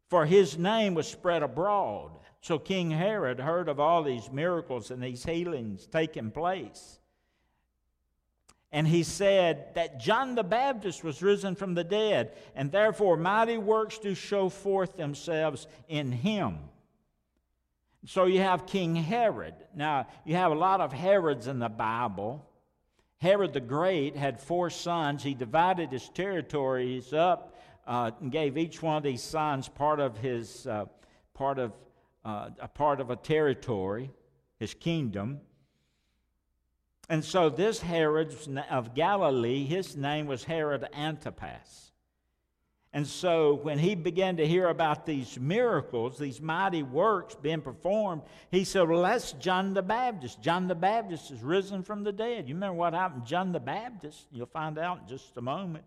For 0.10 0.26
his 0.26 0.58
name 0.58 0.94
was 0.94 1.08
spread 1.08 1.44
abroad. 1.44 2.12
So 2.42 2.60
King 2.60 2.92
Herod 2.92 3.40
heard 3.40 3.68
of 3.68 3.80
all 3.80 4.04
these 4.04 4.32
miracles 4.32 4.92
and 4.92 5.02
these 5.02 5.26
healings 5.26 5.88
taking 5.88 6.30
place. 6.30 7.00
And 8.76 8.86
he 8.86 9.04
said 9.04 9.74
that 9.76 10.02
John 10.02 10.36
the 10.36 10.44
Baptist 10.44 11.02
was 11.02 11.22
risen 11.22 11.56
from 11.56 11.76
the 11.76 11.84
dead, 11.86 12.34
and 12.58 12.70
therefore 12.70 13.16
mighty 13.16 13.58
works 13.58 13.98
do 14.00 14.14
show 14.14 14.50
forth 14.50 14.98
themselves 14.98 15.68
in 15.88 16.12
him. 16.12 16.58
So 18.06 18.26
you 18.26 18.42
have 18.42 18.68
King 18.68 18.98
Herod. 18.98 19.54
Now, 19.74 20.08
you 20.26 20.36
have 20.36 20.52
a 20.52 20.56
lot 20.56 20.82
of 20.82 20.92
Herods 20.92 21.48
in 21.48 21.58
the 21.58 21.70
Bible. 21.70 22.46
Herod 23.20 23.54
the 23.54 23.62
Great 23.62 24.18
had 24.18 24.42
four 24.42 24.70
sons. 24.70 25.24
He 25.24 25.34
divided 25.34 25.94
his 25.94 26.10
territories 26.10 27.14
up 27.14 27.56
uh, 27.88 28.12
and 28.20 28.30
gave 28.30 28.58
each 28.58 28.82
one 28.82 28.98
of 28.98 29.04
these 29.04 29.24
sons 29.24 29.70
part 29.70 30.02
of 30.02 30.18
his 30.18 30.68
uh, 30.68 30.84
part 31.34 31.60
of 31.60 31.72
uh, 32.26 32.50
a 32.60 32.68
part 32.68 33.00
of 33.00 33.10
a 33.10 33.16
territory, 33.16 34.12
his 34.60 34.74
kingdom. 34.74 35.40
And 37.10 37.24
so 37.24 37.50
this 37.50 37.80
Herod 37.82 38.36
of 38.70 38.96
Galilee, 38.96 39.66
his 39.66 39.96
name 39.96 40.26
was 40.26 40.44
Herod 40.44 40.88
Antipas. 40.94 41.92
And 42.96 43.06
so 43.06 43.56
when 43.56 43.78
he 43.78 43.94
began 43.94 44.38
to 44.38 44.48
hear 44.48 44.70
about 44.70 45.06
these 45.06 45.38
miracles, 45.38 46.18
these 46.18 46.40
mighty 46.40 46.82
works 46.82 47.36
being 47.36 47.60
performed, 47.60 48.22
he 48.50 48.64
said, 48.64 48.88
Well, 48.88 49.02
that's 49.02 49.34
John 49.34 49.74
the 49.74 49.82
Baptist. 49.82 50.42
John 50.42 50.70
the 50.70 50.76
Baptist 50.76 51.30
is 51.30 51.44
risen 51.44 51.84
from 51.84 52.06
the 52.06 52.14
dead. 52.14 52.48
You 52.48 52.56
remember 52.56 52.78
what 52.78 52.94
happened 52.94 53.26
John 53.26 53.52
the 53.52 53.60
Baptist? 53.60 54.28
You'll 54.32 54.46
find 54.46 54.78
out 54.78 55.02
in 55.02 55.08
just 55.10 55.36
a 55.36 55.42
moment. 55.42 55.84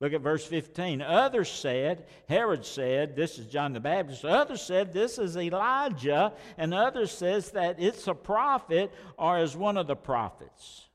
Look 0.00 0.12
at 0.12 0.20
verse 0.20 0.44
15. 0.46 1.02
Others 1.02 1.50
said, 1.50 2.06
Herod 2.28 2.64
said, 2.64 3.16
this 3.16 3.38
is 3.38 3.46
John 3.46 3.72
the 3.72 3.80
Baptist. 3.80 4.24
Others 4.24 4.62
said, 4.62 4.92
this 4.92 5.18
is 5.18 5.36
Elijah. 5.36 6.32
And 6.56 6.72
others 6.72 7.10
says 7.10 7.50
that 7.52 7.76
it's 7.80 8.06
a 8.06 8.14
prophet 8.14 8.92
or 9.16 9.40
is 9.40 9.56
one 9.56 9.76
of 9.76 9.88
the 9.88 9.96
prophets. 9.96 10.88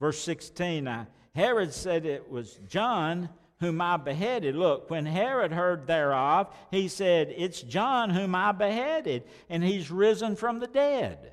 Verse 0.00 0.20
16. 0.22 0.84
Now, 0.84 1.06
Herod 1.34 1.72
said 1.72 2.06
it 2.06 2.28
was 2.28 2.58
John 2.68 3.28
whom 3.60 3.80
I 3.80 3.96
beheaded. 3.96 4.56
Look, 4.56 4.90
when 4.90 5.06
Herod 5.06 5.52
heard 5.52 5.86
thereof, 5.86 6.54
he 6.72 6.88
said, 6.88 7.32
It's 7.36 7.62
John 7.62 8.10
whom 8.10 8.34
I 8.34 8.52
beheaded, 8.52 9.24
and 9.48 9.62
he's 9.62 9.90
risen 9.90 10.36
from 10.36 10.58
the 10.58 10.66
dead. 10.66 11.32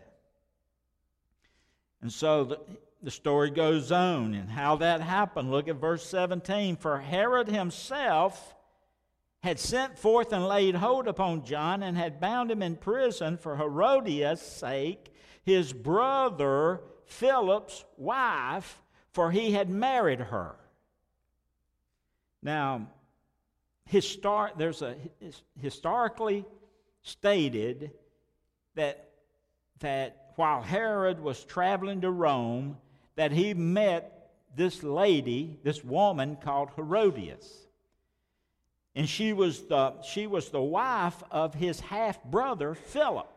And 2.02 2.12
so 2.12 2.44
the, 2.46 2.60
the 3.03 3.12
story 3.12 3.50
goes 3.50 3.91
on 3.91 4.34
and 4.34 4.50
how 4.50 4.75
that 4.77 5.01
happened. 5.01 5.51
Look 5.51 5.67
at 5.67 5.77
verse 5.77 6.05
17. 6.05 6.75
For 6.77 7.00
Herod 7.00 7.48
himself 7.48 8.55
had 9.41 9.60
sent 9.60 9.98
forth 9.98 10.31
and 10.31 10.48
laid 10.48 10.75
hold 10.75 11.08
upon 11.08 11.43
John 11.43 11.81
and 11.81 11.98
had 11.98 12.22
bound 12.22 12.51
him 12.51 12.62
in 12.62 12.75
prison 12.75 13.38
for 13.38 13.58
Herodias' 13.58 14.41
sake, 14.41 15.13
his 15.43 15.74
brother 15.74 16.81
Philip's 17.05 17.84
wife, 17.98 18.81
for 19.12 19.31
he 19.31 19.51
had 19.51 19.70
married 19.70 20.20
her. 20.20 20.55
Now, 22.43 22.88
histor- 23.91 24.58
there's 24.58 24.81
a 24.81 24.96
historically 25.60 26.46
stated 27.01 27.91
that 28.75 29.08
that 29.79 30.34
while 30.36 30.62
Herod 30.62 31.20
was 31.20 31.43
traveling 31.43 32.01
to 32.01 32.12
Rome, 32.12 32.77
that 33.15 33.32
he 33.32 33.53
met 33.53 34.32
this 34.56 34.84
lady, 34.84 35.60
this 35.63 35.84
woman 35.84 36.36
called 36.36 36.70
Herodias. 36.75 37.68
And 38.96 39.08
she 39.08 39.32
was 39.32 39.62
the, 39.68 40.01
she 40.01 40.27
was 40.27 40.50
the 40.50 40.62
wife 40.62 41.24
of 41.32 41.53
his 41.53 41.80
half 41.80 42.22
brother, 42.24 42.74
Philip. 42.75 43.27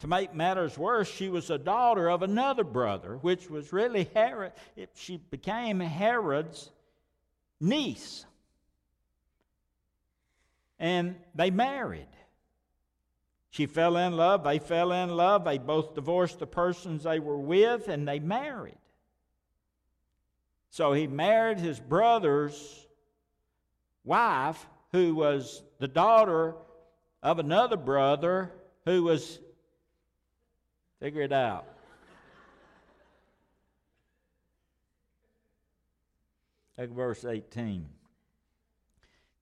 To 0.00 0.06
make 0.06 0.34
matters 0.34 0.78
worse, 0.78 1.08
she 1.08 1.28
was 1.28 1.50
a 1.50 1.58
daughter 1.58 2.08
of 2.08 2.22
another 2.22 2.64
brother, 2.64 3.16
which 3.16 3.50
was 3.50 3.72
really 3.72 4.08
Herod. 4.14 4.52
She 4.94 5.16
became 5.16 5.80
Herod's 5.80 6.70
niece. 7.60 8.24
And 10.78 11.16
they 11.34 11.50
married. 11.50 12.06
She 13.50 13.66
fell 13.66 13.96
in 13.96 14.16
love, 14.16 14.44
they 14.44 14.58
fell 14.58 14.92
in 14.92 15.10
love, 15.10 15.44
they 15.44 15.58
both 15.58 15.94
divorced 15.94 16.38
the 16.38 16.46
persons 16.46 17.04
they 17.04 17.18
were 17.18 17.38
with, 17.38 17.88
and 17.88 18.06
they 18.06 18.18
married. 18.18 18.78
So 20.70 20.92
he 20.92 21.06
married 21.06 21.58
his 21.58 21.80
brother's 21.80 22.86
wife, 24.04 24.66
who 24.92 25.14
was 25.14 25.62
the 25.78 25.88
daughter 25.88 26.54
of 27.22 27.38
another 27.38 27.76
brother 27.76 28.52
who 28.84 29.02
was, 29.04 29.38
figure 31.00 31.22
it 31.22 31.32
out. 31.32 31.66
Take 36.76 36.90
verse 36.90 37.24
18. 37.24 37.88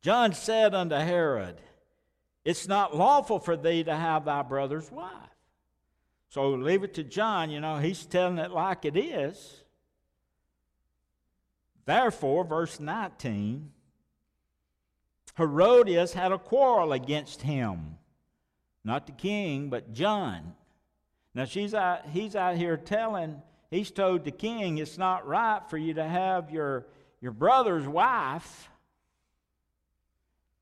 John 0.01 0.33
said 0.33 0.75
unto 0.75 0.95
Herod, 0.95 1.61
it's 2.47 2.69
not 2.69 2.97
lawful 2.97 3.41
for 3.41 3.57
thee 3.57 3.83
to 3.83 3.95
have 3.97 4.25
thy 4.25 4.41
brother's 4.43 4.89
wife. 4.93 5.11
So 6.29 6.51
leave 6.51 6.85
it 6.85 6.95
to 6.95 7.03
John, 7.03 7.51
you 7.51 7.59
know, 7.59 7.79
he's 7.79 8.07
telling 8.07 8.39
it 8.39 8.53
like 8.53 8.85
it 8.85 8.97
is. 8.97 9.65
Therefore, 11.87 12.45
verse 12.45 12.79
19, 12.79 13.73
Herodias 15.37 16.13
had 16.13 16.31
a 16.31 16.39
quarrel 16.39 16.93
against 16.93 17.43
him. 17.43 17.97
Not 18.85 19.07
the 19.07 19.13
king, 19.13 19.69
but 19.69 19.93
John. 19.93 20.55
Now 21.35 21.47
she's 21.47 21.75
out, 21.75 22.07
he's 22.11 22.37
out 22.37 22.57
here 22.57 22.77
telling, 22.77 23.43
he's 23.73 23.91
told 23.91 24.25
the 24.25 24.31
king 24.31 24.79
it's 24.79 24.99
not 24.99 25.27
right 25.27 25.63
for 25.69 25.79
you 25.79 25.95
to 25.95 26.05
have 26.05 26.53
your, 26.53 26.87
your 27.21 27.33
brother's 27.33 27.89
wife. 27.89 28.71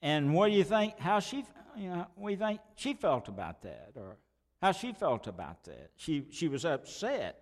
And 0.01 0.33
what 0.33 0.47
do 0.49 0.55
you 0.55 0.65
think? 0.65 0.99
How 0.99 1.21
she 1.21 1.45
you 1.77 1.89
know, 1.89 2.07
we 2.17 2.37
think 2.37 2.61
she 2.77 2.95
felt 2.95 3.29
about 3.29 3.63
that 3.63 3.93
or 3.97 4.17
how 4.61 4.73
she 4.73 4.93
felt 4.93 5.27
about 5.27 5.65
that. 5.65 5.91
She, 5.97 6.27
she 6.31 6.49
was 6.49 6.65
upset. 6.65 7.41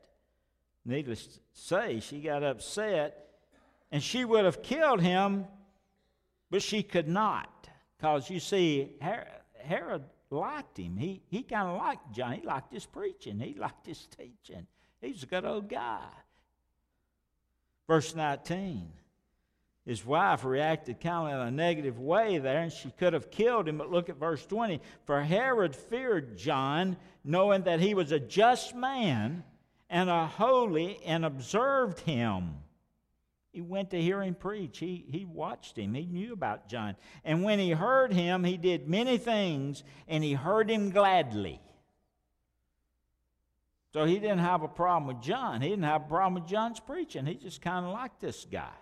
Needless 0.84 1.26
to 1.26 1.40
say, 1.52 2.00
she 2.00 2.20
got 2.20 2.42
upset 2.42 3.28
and 3.90 4.02
she 4.02 4.24
would 4.24 4.44
have 4.44 4.62
killed 4.62 5.00
him, 5.00 5.46
but 6.50 6.62
she 6.62 6.82
could 6.82 7.08
not. 7.08 7.68
Because 7.96 8.28
you 8.28 8.40
see, 8.40 8.96
Herod 9.00 10.02
liked 10.30 10.78
him. 10.78 10.96
He, 10.96 11.22
he 11.28 11.42
kind 11.42 11.68
of 11.68 11.78
liked 11.78 12.12
John. 12.12 12.32
He 12.32 12.46
liked 12.46 12.72
his 12.72 12.86
preaching, 12.86 13.38
he 13.38 13.54
liked 13.58 13.86
his 13.86 14.06
teaching. 14.06 14.66
He's 15.00 15.22
a 15.22 15.26
good 15.26 15.44
old 15.44 15.68
guy. 15.68 16.08
Verse 17.86 18.14
19 18.14 18.92
his 19.84 20.06
wife 20.06 20.44
reacted 20.44 21.00
kind 21.00 21.34
of 21.34 21.40
in 21.40 21.48
a 21.48 21.50
negative 21.50 21.98
way 21.98 22.38
there, 22.38 22.60
and 22.60 22.72
she 22.72 22.90
could 22.92 23.14
have 23.14 23.30
killed 23.30 23.66
him. 23.66 23.78
But 23.78 23.90
look 23.90 24.08
at 24.08 24.16
verse 24.16 24.44
20. 24.46 24.80
For 25.04 25.20
Herod 25.22 25.74
feared 25.74 26.38
John, 26.38 26.96
knowing 27.24 27.62
that 27.62 27.80
he 27.80 27.94
was 27.94 28.12
a 28.12 28.20
just 28.20 28.76
man 28.76 29.42
and 29.90 30.08
a 30.08 30.26
holy, 30.26 31.00
and 31.04 31.24
observed 31.24 32.00
him. 32.00 32.54
He 33.52 33.60
went 33.60 33.90
to 33.90 34.00
hear 34.00 34.22
him 34.22 34.34
preach. 34.34 34.78
He, 34.78 35.04
he 35.10 35.26
watched 35.26 35.76
him. 35.76 35.92
He 35.92 36.06
knew 36.06 36.32
about 36.32 36.68
John. 36.68 36.96
And 37.24 37.42
when 37.42 37.58
he 37.58 37.72
heard 37.72 38.12
him, 38.12 38.44
he 38.44 38.56
did 38.56 38.88
many 38.88 39.18
things, 39.18 39.84
and 40.08 40.24
he 40.24 40.32
heard 40.32 40.70
him 40.70 40.90
gladly. 40.90 41.60
So 43.92 44.06
he 44.06 44.18
didn't 44.18 44.38
have 44.38 44.62
a 44.62 44.68
problem 44.68 45.14
with 45.14 45.22
John. 45.22 45.60
He 45.60 45.68
didn't 45.68 45.84
have 45.84 46.02
a 46.02 46.08
problem 46.08 46.34
with 46.34 46.46
John's 46.46 46.80
preaching. 46.80 47.26
He 47.26 47.34
just 47.34 47.60
kind 47.60 47.84
of 47.84 47.92
liked 47.92 48.20
this 48.20 48.46
guy. 48.50 48.72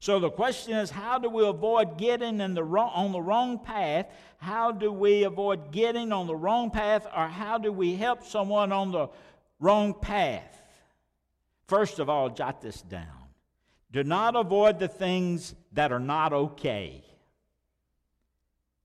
So 0.00 0.20
the 0.20 0.30
question 0.30 0.74
is 0.74 0.90
how 0.90 1.18
do 1.18 1.28
we 1.28 1.46
avoid 1.46 1.98
getting 1.98 2.40
in 2.40 2.54
the 2.54 2.62
wrong, 2.62 2.92
on 2.94 3.12
the 3.12 3.20
wrong 3.20 3.58
path? 3.58 4.06
How 4.38 4.70
do 4.70 4.92
we 4.92 5.24
avoid 5.24 5.72
getting 5.72 6.12
on 6.12 6.26
the 6.26 6.36
wrong 6.36 6.70
path, 6.70 7.06
or 7.06 7.26
how 7.26 7.58
do 7.58 7.72
we 7.72 7.96
help 7.96 8.24
someone 8.24 8.70
on 8.70 8.92
the 8.92 9.08
wrong 9.58 9.94
path? 9.94 10.62
First 11.66 11.98
of 11.98 12.08
all, 12.08 12.30
jot 12.30 12.60
this 12.60 12.80
down. 12.80 13.04
Do 13.90 14.04
not 14.04 14.36
avoid 14.36 14.78
the 14.78 14.88
things 14.88 15.54
that 15.72 15.92
are 15.92 16.00
not 16.00 16.32
okay. 16.32 17.02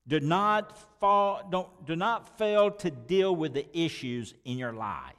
Do 0.06 0.20
not, 0.20 0.76
fall, 1.00 1.46
don't, 1.50 1.86
do 1.86 1.96
not 1.96 2.36
fail 2.36 2.70
to 2.70 2.90
deal 2.90 3.34
with 3.34 3.54
the 3.54 3.66
issues 3.78 4.34
in 4.44 4.58
your 4.58 4.72
life. 4.72 5.14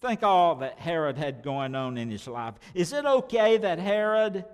Think 0.00 0.22
all 0.22 0.56
that 0.56 0.78
Herod 0.78 1.16
had 1.16 1.42
going 1.42 1.74
on 1.74 1.98
in 1.98 2.10
his 2.10 2.26
life. 2.28 2.54
Is 2.72 2.92
it 2.92 3.04
okay 3.04 3.56
that 3.58 3.78
Herod 3.78 4.44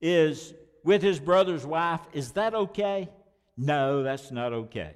is 0.00 0.52
with 0.82 1.02
his 1.02 1.20
brother's 1.20 1.64
wife? 1.64 2.00
Is 2.12 2.32
that 2.32 2.54
okay? 2.54 3.08
No, 3.56 4.02
that's 4.02 4.30
not 4.30 4.52
okay. 4.52 4.94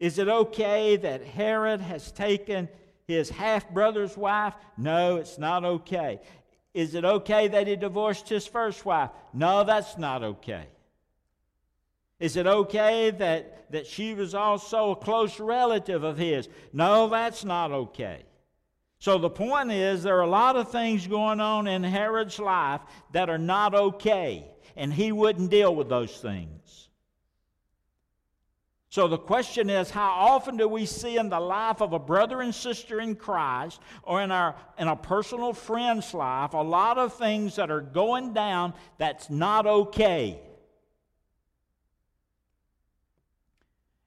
Is 0.00 0.18
it 0.18 0.28
okay 0.28 0.96
that 0.96 1.22
Herod 1.24 1.80
has 1.80 2.10
taken 2.12 2.68
his 3.06 3.30
half 3.30 3.68
brother's 3.70 4.16
wife? 4.16 4.54
No, 4.76 5.16
it's 5.16 5.38
not 5.38 5.64
okay. 5.64 6.20
Is 6.74 6.94
it 6.94 7.04
okay 7.04 7.48
that 7.48 7.66
he 7.66 7.76
divorced 7.76 8.28
his 8.28 8.46
first 8.46 8.84
wife? 8.84 9.10
No, 9.32 9.64
that's 9.64 9.96
not 9.96 10.22
okay. 10.22 10.66
Is 12.18 12.36
it 12.36 12.46
okay 12.46 13.10
that, 13.10 13.70
that 13.72 13.86
she 13.86 14.14
was 14.14 14.34
also 14.34 14.92
a 14.92 14.96
close 14.96 15.38
relative 15.38 16.02
of 16.02 16.16
his? 16.16 16.48
No, 16.72 17.08
that's 17.08 17.44
not 17.44 17.72
okay. 17.72 18.22
So 18.98 19.18
the 19.18 19.30
point 19.30 19.70
is, 19.70 20.02
there 20.02 20.16
are 20.16 20.22
a 20.22 20.26
lot 20.26 20.56
of 20.56 20.70
things 20.70 21.06
going 21.06 21.40
on 21.40 21.66
in 21.66 21.84
Herod's 21.84 22.38
life 22.38 22.80
that 23.12 23.28
are 23.28 23.38
not 23.38 23.74
okay, 23.74 24.46
and 24.74 24.92
he 24.92 25.12
wouldn't 25.12 25.50
deal 25.50 25.74
with 25.74 25.90
those 25.90 26.16
things. 26.16 26.88
So 28.88 29.06
the 29.08 29.18
question 29.18 29.68
is, 29.68 29.90
how 29.90 30.10
often 30.10 30.56
do 30.56 30.66
we 30.66 30.86
see 30.86 31.18
in 31.18 31.28
the 31.28 31.38
life 31.38 31.82
of 31.82 31.92
a 31.92 31.98
brother 31.98 32.40
and 32.40 32.54
sister 32.54 32.98
in 32.98 33.14
Christ 33.14 33.78
or 34.02 34.22
in 34.22 34.30
our 34.30 34.56
in 34.78 34.88
a 34.88 34.96
personal 34.96 35.52
friend's 35.52 36.14
life 36.14 36.54
a 36.54 36.62
lot 36.62 36.96
of 36.96 37.12
things 37.12 37.56
that 37.56 37.70
are 37.70 37.82
going 37.82 38.32
down 38.32 38.72
that's 38.96 39.28
not 39.28 39.66
okay? 39.66 40.40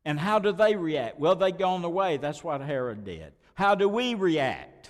And 0.09 0.19
how 0.19 0.39
do 0.39 0.51
they 0.51 0.75
react? 0.75 1.19
Well, 1.19 1.35
they 1.35 1.51
go 1.51 1.69
on 1.69 1.83
the 1.83 1.89
way. 1.89 2.17
That's 2.17 2.43
what 2.43 2.61
Herod 2.61 3.05
did. 3.05 3.31
How 3.53 3.75
do 3.75 3.87
we 3.87 4.15
react? 4.15 4.89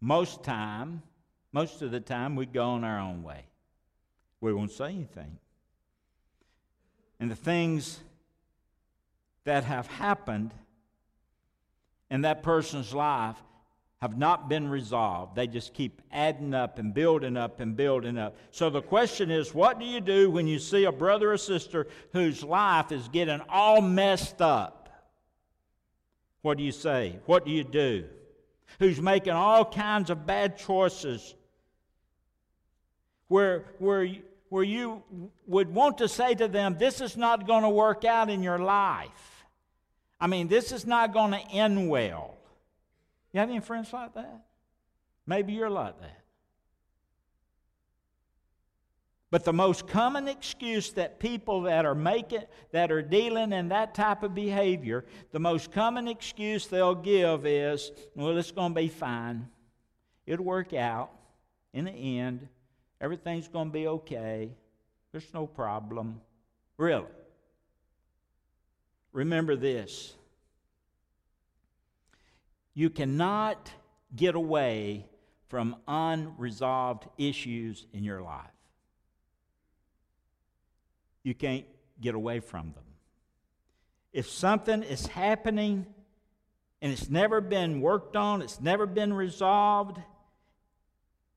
Most 0.00 0.44
time, 0.44 1.02
most 1.50 1.82
of 1.82 1.90
the 1.90 1.98
time, 1.98 2.36
we 2.36 2.46
go 2.46 2.62
on 2.62 2.84
our 2.84 3.00
own 3.00 3.24
way. 3.24 3.46
We 4.40 4.52
won't 4.52 4.70
say 4.70 4.90
anything. 4.90 5.38
And 7.18 7.28
the 7.28 7.34
things 7.34 7.98
that 9.42 9.64
have 9.64 9.88
happened 9.88 10.54
in 12.08 12.20
that 12.20 12.44
person's 12.44 12.94
life 12.94 13.42
have 14.00 14.16
not 14.16 14.48
been 14.48 14.68
resolved. 14.68 15.36
They 15.36 15.46
just 15.46 15.74
keep 15.74 16.00
adding 16.10 16.54
up 16.54 16.78
and 16.78 16.94
building 16.94 17.36
up 17.36 17.60
and 17.60 17.76
building 17.76 18.16
up. 18.16 18.34
So 18.50 18.70
the 18.70 18.80
question 18.80 19.30
is 19.30 19.54
what 19.54 19.78
do 19.78 19.84
you 19.84 20.00
do 20.00 20.30
when 20.30 20.46
you 20.46 20.58
see 20.58 20.84
a 20.84 20.92
brother 20.92 21.32
or 21.32 21.36
sister 21.36 21.86
whose 22.12 22.42
life 22.42 22.92
is 22.92 23.08
getting 23.08 23.42
all 23.48 23.82
messed 23.82 24.40
up? 24.40 24.88
What 26.40 26.56
do 26.56 26.64
you 26.64 26.72
say? 26.72 27.18
What 27.26 27.44
do 27.44 27.50
you 27.50 27.62
do? 27.62 28.06
Who's 28.78 29.02
making 29.02 29.34
all 29.34 29.66
kinds 29.66 30.08
of 30.08 30.26
bad 30.26 30.56
choices? 30.56 31.34
Where, 33.28 33.66
where, 33.78 34.08
where 34.48 34.64
you 34.64 35.02
would 35.46 35.74
want 35.74 35.98
to 35.98 36.08
say 36.08 36.34
to 36.34 36.48
them, 36.48 36.76
This 36.78 37.02
is 37.02 37.18
not 37.18 37.46
going 37.46 37.64
to 37.64 37.68
work 37.68 38.06
out 38.06 38.30
in 38.30 38.42
your 38.42 38.58
life. 38.58 39.44
I 40.18 40.26
mean, 40.26 40.48
this 40.48 40.72
is 40.72 40.86
not 40.86 41.12
going 41.12 41.32
to 41.32 41.40
end 41.50 41.90
well. 41.90 42.39
You 43.32 43.40
have 43.40 43.48
any 43.48 43.60
friends 43.60 43.92
like 43.92 44.14
that? 44.14 44.42
Maybe 45.26 45.52
you're 45.52 45.70
like 45.70 46.00
that. 46.00 46.20
But 49.30 49.44
the 49.44 49.52
most 49.52 49.86
common 49.86 50.26
excuse 50.26 50.90
that 50.94 51.20
people 51.20 51.62
that 51.62 51.86
are 51.86 51.94
making 51.94 52.42
that 52.72 52.90
are 52.90 53.02
dealing 53.02 53.52
in 53.52 53.68
that 53.68 53.94
type 53.94 54.24
of 54.24 54.34
behavior, 54.34 55.04
the 55.30 55.38
most 55.38 55.70
common 55.70 56.08
excuse 56.08 56.66
they'll 56.66 56.96
give 56.96 57.46
is, 57.46 57.92
well, 58.16 58.36
it's 58.36 58.50
going 58.50 58.74
to 58.74 58.80
be 58.80 58.88
fine. 58.88 59.48
It'll 60.26 60.44
work 60.44 60.74
out 60.74 61.12
in 61.72 61.84
the 61.84 62.18
end. 62.18 62.48
Everything's 63.00 63.46
going 63.46 63.68
to 63.68 63.72
be 63.72 63.86
okay. 63.86 64.50
There's 65.12 65.32
no 65.32 65.46
problem. 65.46 66.20
Really. 66.76 67.06
Remember 69.12 69.54
this 69.54 70.14
you 72.80 72.88
cannot 72.88 73.70
get 74.16 74.34
away 74.34 75.04
from 75.48 75.76
unresolved 75.86 77.06
issues 77.18 77.86
in 77.92 78.02
your 78.04 78.22
life. 78.22 78.46
You 81.22 81.34
can't 81.34 81.66
get 82.00 82.14
away 82.14 82.40
from 82.40 82.72
them. 82.72 82.84
If 84.14 84.30
something 84.30 84.82
is 84.82 85.08
happening 85.08 85.84
and 86.80 86.90
it's 86.90 87.10
never 87.10 87.42
been 87.42 87.82
worked 87.82 88.16
on, 88.16 88.40
it's 88.40 88.62
never 88.62 88.86
been 88.86 89.12
resolved, 89.12 90.00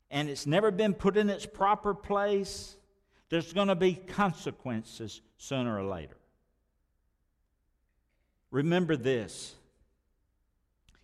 and 0.09 0.29
it's 0.29 0.47
never 0.47 0.71
been 0.71 0.93
put 0.93 1.17
in 1.17 1.29
its 1.29 1.45
proper 1.45 1.93
place, 1.93 2.77
there's 3.27 3.51
going 3.51 3.67
to 3.67 3.75
be 3.75 3.95
consequences 3.95 5.19
sooner 5.35 5.77
or 5.77 5.83
later. 5.83 6.15
Remember 8.49 8.95
this 8.95 9.55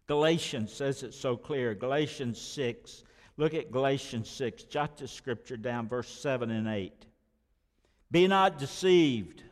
Galatians 0.10 0.74
says 0.74 1.04
it 1.04 1.14
so 1.14 1.38
clear. 1.38 1.76
Galatians 1.76 2.42
6. 2.42 3.04
Look 3.38 3.54
at 3.54 3.72
Galatians 3.72 4.28
6. 4.28 4.64
Jot 4.64 4.98
the 4.98 5.08
scripture 5.08 5.56
down, 5.56 5.88
verse 5.88 6.10
7 6.10 6.50
and 6.50 6.68
8. 6.68 7.06
Be 8.10 8.26
not 8.26 8.58
deceived. 8.58 9.44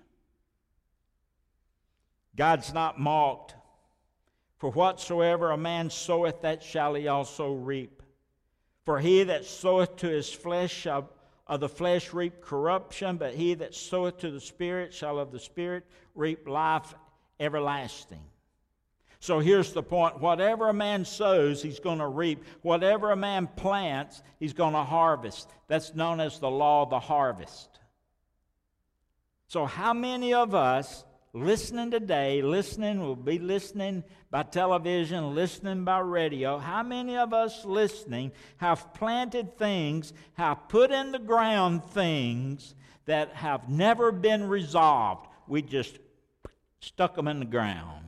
God's 2.35 2.73
not 2.73 2.99
mocked. 2.99 3.53
For 4.57 4.71
whatsoever 4.71 5.51
a 5.51 5.57
man 5.57 5.91
soweth, 5.91 6.41
that 6.41 6.63
shall 6.63 6.95
he 6.95 7.07
also 7.07 7.53
reap. 7.53 8.01
For 8.83 8.99
he 8.99 9.21
that 9.25 9.45
soweth 9.45 9.97
to 9.97 10.07
his 10.07 10.33
flesh 10.33 10.73
shall 10.73 11.11
of 11.45 11.59
the 11.59 11.69
flesh 11.69 12.13
reap 12.13 12.41
corruption, 12.41 13.17
but 13.17 13.35
he 13.35 13.53
that 13.53 13.75
soweth 13.75 14.17
to 14.17 14.31
the 14.31 14.41
Spirit 14.41 14.91
shall 14.91 15.19
of 15.19 15.31
the 15.31 15.39
Spirit 15.39 15.85
reap 16.15 16.47
life 16.47 16.95
everlasting. 17.39 18.23
So 19.27 19.39
here's 19.39 19.73
the 19.73 19.83
point 19.83 20.21
whatever 20.21 20.69
a 20.69 20.73
man 20.73 21.03
sows, 21.03 21.61
he's 21.61 21.81
going 21.81 21.99
to 21.99 22.07
reap. 22.07 22.45
Whatever 22.61 23.11
a 23.11 23.17
man 23.17 23.47
plants, 23.57 24.23
he's 24.39 24.53
going 24.53 24.71
to 24.71 24.85
harvest. 24.85 25.49
That's 25.67 25.93
known 25.93 26.21
as 26.21 26.39
the 26.39 26.49
law 26.49 26.83
of 26.83 26.91
the 26.91 27.01
harvest. 27.01 27.67
So, 29.49 29.65
how 29.65 29.93
many 29.93 30.33
of 30.33 30.55
us 30.55 31.03
listening 31.33 31.91
today, 31.91 32.41
listening, 32.41 33.01
will 33.01 33.17
be 33.17 33.37
listening 33.37 34.05
by 34.31 34.43
television, 34.43 35.35
listening 35.35 35.83
by 35.83 35.99
radio, 35.99 36.57
how 36.57 36.83
many 36.83 37.17
of 37.17 37.33
us 37.33 37.65
listening 37.65 38.31
have 38.55 38.93
planted 38.93 39.57
things, 39.57 40.13
have 40.35 40.69
put 40.69 40.89
in 40.89 41.11
the 41.11 41.19
ground 41.19 41.83
things 41.83 42.75
that 43.07 43.33
have 43.33 43.67
never 43.67 44.13
been 44.13 44.47
resolved? 44.47 45.27
We 45.49 45.63
just 45.63 45.99
stuck 46.79 47.17
them 47.17 47.27
in 47.27 47.39
the 47.39 47.45
ground 47.45 48.06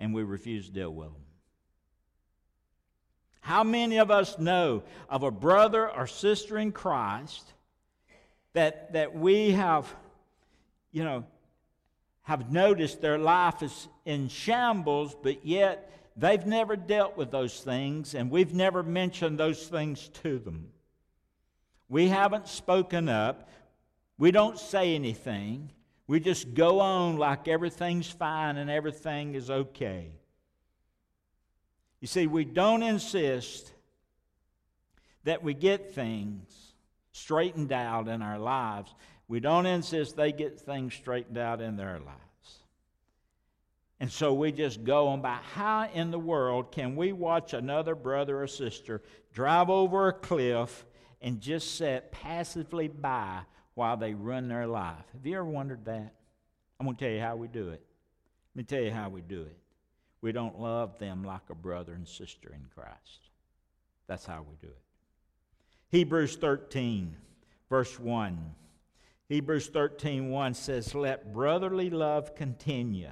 and 0.00 0.14
we 0.14 0.22
refuse 0.24 0.66
to 0.66 0.72
deal 0.72 0.92
with 0.92 1.08
them. 1.08 1.22
How 3.42 3.62
many 3.62 3.98
of 3.98 4.10
us 4.10 4.38
know 4.38 4.82
of 5.08 5.22
a 5.22 5.30
brother 5.30 5.88
or 5.88 6.06
sister 6.06 6.58
in 6.58 6.72
Christ 6.72 7.44
that, 8.54 8.92
that 8.94 9.14
we 9.14 9.52
have, 9.52 9.94
you 10.90 11.04
know, 11.04 11.24
have 12.22 12.50
noticed 12.50 13.00
their 13.00 13.18
life 13.18 13.62
is 13.62 13.88
in 14.04 14.28
shambles, 14.28 15.16
but 15.22 15.44
yet 15.44 15.90
they've 16.16 16.44
never 16.46 16.76
dealt 16.76 17.16
with 17.16 17.30
those 17.30 17.60
things 17.60 18.14
and 18.14 18.30
we've 18.30 18.54
never 18.54 18.82
mentioned 18.82 19.38
those 19.38 19.66
things 19.68 20.08
to 20.22 20.38
them? 20.38 20.68
We 21.88 22.08
haven't 22.08 22.46
spoken 22.46 23.08
up. 23.08 23.48
We 24.16 24.30
don't 24.30 24.58
say 24.58 24.94
anything. 24.94 25.70
We 26.10 26.18
just 26.18 26.54
go 26.54 26.80
on 26.80 27.18
like 27.18 27.46
everything's 27.46 28.10
fine 28.10 28.56
and 28.56 28.68
everything 28.68 29.36
is 29.36 29.48
okay. 29.48 30.10
You 32.00 32.08
see, 32.08 32.26
we 32.26 32.44
don't 32.44 32.82
insist 32.82 33.72
that 35.22 35.44
we 35.44 35.54
get 35.54 35.94
things 35.94 36.72
straightened 37.12 37.70
out 37.70 38.08
in 38.08 38.22
our 38.22 38.40
lives. 38.40 38.92
We 39.28 39.38
don't 39.38 39.66
insist 39.66 40.16
they 40.16 40.32
get 40.32 40.60
things 40.60 40.94
straightened 40.94 41.38
out 41.38 41.60
in 41.60 41.76
their 41.76 42.00
lives. 42.00 42.58
And 44.00 44.10
so 44.10 44.34
we 44.34 44.50
just 44.50 44.82
go 44.82 45.06
on 45.06 45.22
by 45.22 45.38
how 45.54 45.88
in 45.94 46.10
the 46.10 46.18
world 46.18 46.72
can 46.72 46.96
we 46.96 47.12
watch 47.12 47.54
another 47.54 47.94
brother 47.94 48.42
or 48.42 48.48
sister 48.48 49.00
drive 49.32 49.70
over 49.70 50.08
a 50.08 50.12
cliff 50.12 50.84
and 51.22 51.40
just 51.40 51.76
sit 51.76 52.10
passively 52.10 52.88
by 52.88 53.42
while 53.74 53.96
they 53.96 54.14
run 54.14 54.48
their 54.48 54.66
life? 54.66 55.04
Have 55.12 55.26
you 55.26 55.34
ever 55.36 55.44
wondered 55.44 55.84
that? 55.86 56.14
I'm 56.78 56.86
going 56.86 56.96
to 56.96 57.04
tell 57.04 57.12
you 57.12 57.20
how 57.20 57.36
we 57.36 57.48
do 57.48 57.68
it. 57.68 57.82
Let 58.54 58.56
me 58.56 58.62
tell 58.64 58.82
you 58.82 58.90
how 58.90 59.08
we 59.08 59.20
do 59.20 59.42
it. 59.42 59.56
We 60.22 60.32
don't 60.32 60.60
love 60.60 60.98
them 60.98 61.24
like 61.24 61.48
a 61.50 61.54
brother 61.54 61.92
and 61.92 62.06
sister 62.06 62.52
in 62.52 62.66
Christ. 62.74 63.30
That's 64.06 64.26
how 64.26 64.44
we 64.48 64.56
do 64.60 64.68
it. 64.68 64.82
Hebrews 65.90 66.36
13, 66.36 67.16
verse 67.68 67.98
1. 67.98 68.54
Hebrews 69.28 69.68
13, 69.68 70.30
1 70.30 70.54
says, 70.54 70.94
Let 70.94 71.32
brotherly 71.32 71.90
love 71.90 72.34
continue. 72.34 73.10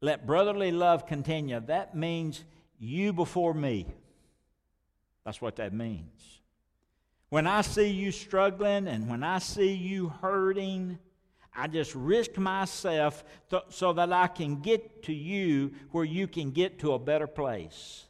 Let 0.00 0.26
brotherly 0.26 0.72
love 0.72 1.06
continue. 1.06 1.60
That 1.60 1.94
means 1.94 2.44
you 2.78 3.12
before 3.12 3.52
me. 3.52 3.86
That's 5.24 5.42
what 5.42 5.56
that 5.56 5.74
means. 5.74 6.39
When 7.30 7.46
I 7.46 7.62
see 7.62 7.88
you 7.88 8.12
struggling 8.12 8.86
and 8.86 9.08
when 9.08 9.22
I 9.22 9.38
see 9.38 9.72
you 9.72 10.10
hurting, 10.20 10.98
I 11.54 11.66
just 11.66 11.94
risk 11.94 12.36
myself 12.36 13.24
th- 13.48 13.62
so 13.70 13.92
that 13.94 14.12
I 14.12 14.26
can 14.26 14.60
get 14.60 15.04
to 15.04 15.12
you 15.12 15.72
where 15.90 16.04
you 16.04 16.28
can 16.28 16.50
get 16.50 16.80
to 16.80 16.92
a 16.92 16.98
better 16.98 17.26
place. 17.26 18.06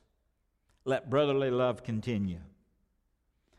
Let 0.85 1.09
brotherly 1.09 1.51
love 1.51 1.85
continue. 1.85 2.41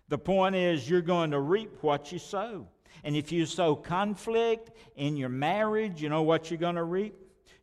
The 0.10 0.18
point 0.18 0.56
is, 0.56 0.90
you're 0.90 1.02
going 1.02 1.32
to 1.32 1.40
reap 1.40 1.78
what 1.82 2.12
you 2.12 2.20
sow. 2.20 2.68
And 3.04 3.16
if 3.16 3.32
you 3.32 3.46
sow 3.46 3.76
conflict 3.76 4.72
in 4.96 5.16
your 5.16 5.30
marriage, 5.30 6.02
you 6.02 6.10
know 6.10 6.24
what 6.24 6.52
you're 6.52 6.60
going 6.60 6.76
to 6.76 6.84
reap? 6.84 7.16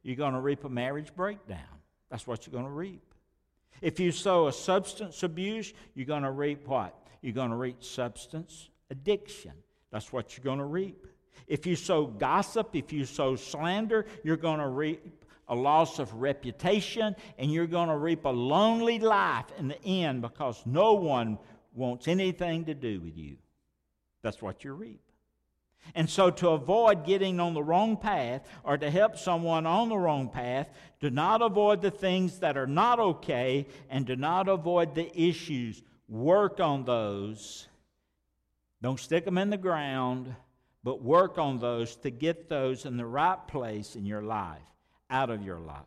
you're 0.02 0.16
going 0.16 0.32
to 0.32 0.40
reap 0.40 0.64
a 0.64 0.68
marriage 0.68 1.14
breakdown. 1.14 1.58
That's 2.10 2.26
what 2.26 2.46
you're 2.46 2.52
going 2.52 2.64
to 2.64 2.70
reap. 2.70 3.02
If 3.82 4.00
you 4.00 4.10
sow 4.10 4.48
a 4.48 4.52
substance 4.52 5.22
abuse, 5.22 5.72
you're 5.94 6.06
going 6.06 6.22
to 6.22 6.30
reap 6.30 6.66
what? 6.66 6.94
You're 7.22 7.34
going 7.34 7.50
to 7.50 7.56
reap 7.56 7.82
substance 7.82 8.68
addiction. 8.90 9.52
That's 9.90 10.12
what 10.12 10.36
you're 10.36 10.44
going 10.44 10.58
to 10.58 10.64
reap. 10.64 11.06
If 11.46 11.66
you 11.66 11.76
sow 11.76 12.06
gossip, 12.06 12.74
if 12.74 12.92
you 12.92 13.04
sow 13.04 13.36
slander, 13.36 14.06
you're 14.22 14.36
going 14.36 14.60
to 14.60 14.68
reap 14.68 15.24
a 15.48 15.54
loss 15.54 15.98
of 15.98 16.12
reputation 16.14 17.16
and 17.38 17.52
you're 17.52 17.66
going 17.66 17.88
to 17.88 17.96
reap 17.96 18.24
a 18.24 18.30
lonely 18.30 18.98
life 18.98 19.46
in 19.58 19.68
the 19.68 19.82
end 19.84 20.22
because 20.22 20.62
no 20.66 20.92
one 20.94 21.38
wants 21.74 22.06
anything 22.06 22.66
to 22.66 22.74
do 22.74 23.00
with 23.00 23.16
you. 23.16 23.36
That's 24.22 24.42
what 24.42 24.64
you 24.64 24.72
reap. 24.72 25.00
And 25.94 26.10
so, 26.10 26.30
to 26.30 26.50
avoid 26.50 27.06
getting 27.06 27.40
on 27.40 27.54
the 27.54 27.62
wrong 27.62 27.96
path 27.96 28.46
or 28.62 28.76
to 28.76 28.90
help 28.90 29.16
someone 29.16 29.64
on 29.64 29.88
the 29.88 29.96
wrong 29.96 30.28
path, 30.28 30.68
do 31.00 31.08
not 31.08 31.40
avoid 31.40 31.80
the 31.80 31.90
things 31.90 32.40
that 32.40 32.58
are 32.58 32.66
not 32.66 32.98
okay 32.98 33.66
and 33.88 34.04
do 34.04 34.16
not 34.16 34.48
avoid 34.48 34.94
the 34.94 35.10
issues. 35.18 35.82
Work 36.08 36.60
on 36.60 36.84
those. 36.84 37.68
Don't 38.80 38.98
stick 38.98 39.24
them 39.24 39.38
in 39.38 39.50
the 39.50 39.56
ground, 39.56 40.34
but 40.82 41.02
work 41.02 41.36
on 41.36 41.58
those 41.58 41.96
to 41.96 42.10
get 42.10 42.48
those 42.48 42.86
in 42.86 42.96
the 42.96 43.04
right 43.04 43.46
place 43.46 43.94
in 43.94 44.06
your 44.06 44.22
life, 44.22 44.62
out 45.10 45.30
of 45.30 45.44
your 45.44 45.58
life. 45.58 45.82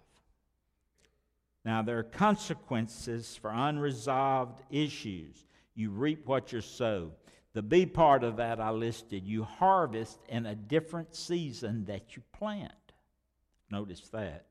Now, 1.64 1.82
there 1.82 2.00
are 2.00 2.04
consequences 2.04 3.36
for 3.36 3.52
unresolved 3.52 4.62
issues. 4.70 5.46
You 5.76 5.92
reap 5.92 6.28
what 6.28 6.52
you 6.52 6.62
sow. 6.62 7.12
The 7.54 7.62
B 7.62 7.86
part 7.86 8.24
of 8.24 8.38
that 8.38 8.60
I 8.60 8.72
listed 8.72 9.28
you 9.28 9.44
harvest 9.44 10.20
in 10.30 10.46
a 10.46 10.56
different 10.56 11.16
season 11.16 11.86
that 11.86 12.16
you 12.16 12.24
plant. 12.32 12.74
Notice 13.70 14.08
that. 14.10 14.46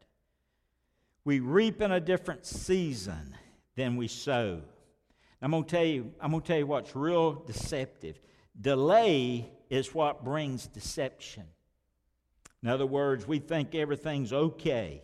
We 1.24 1.40
reap 1.40 1.82
in 1.82 1.92
a 1.92 2.00
different 2.00 2.46
season 2.46 3.34
than 3.76 3.96
we 3.96 4.08
sow. 4.08 4.62
I'm 5.42 5.50
going 5.52 5.64
to 5.64 5.70
tell 5.70 5.84
you, 5.84 6.12
I'm 6.20 6.30
going 6.30 6.42
to 6.42 6.46
tell 6.46 6.58
you 6.58 6.66
what's 6.66 6.94
real 6.94 7.32
deceptive. 7.32 8.20
Delay 8.60 9.50
is 9.70 9.94
what 9.94 10.24
brings 10.24 10.66
deception. 10.66 11.44
In 12.62 12.68
other 12.68 12.86
words, 12.86 13.26
we 13.26 13.38
think 13.38 13.74
everything's 13.74 14.32
okay. 14.32 15.02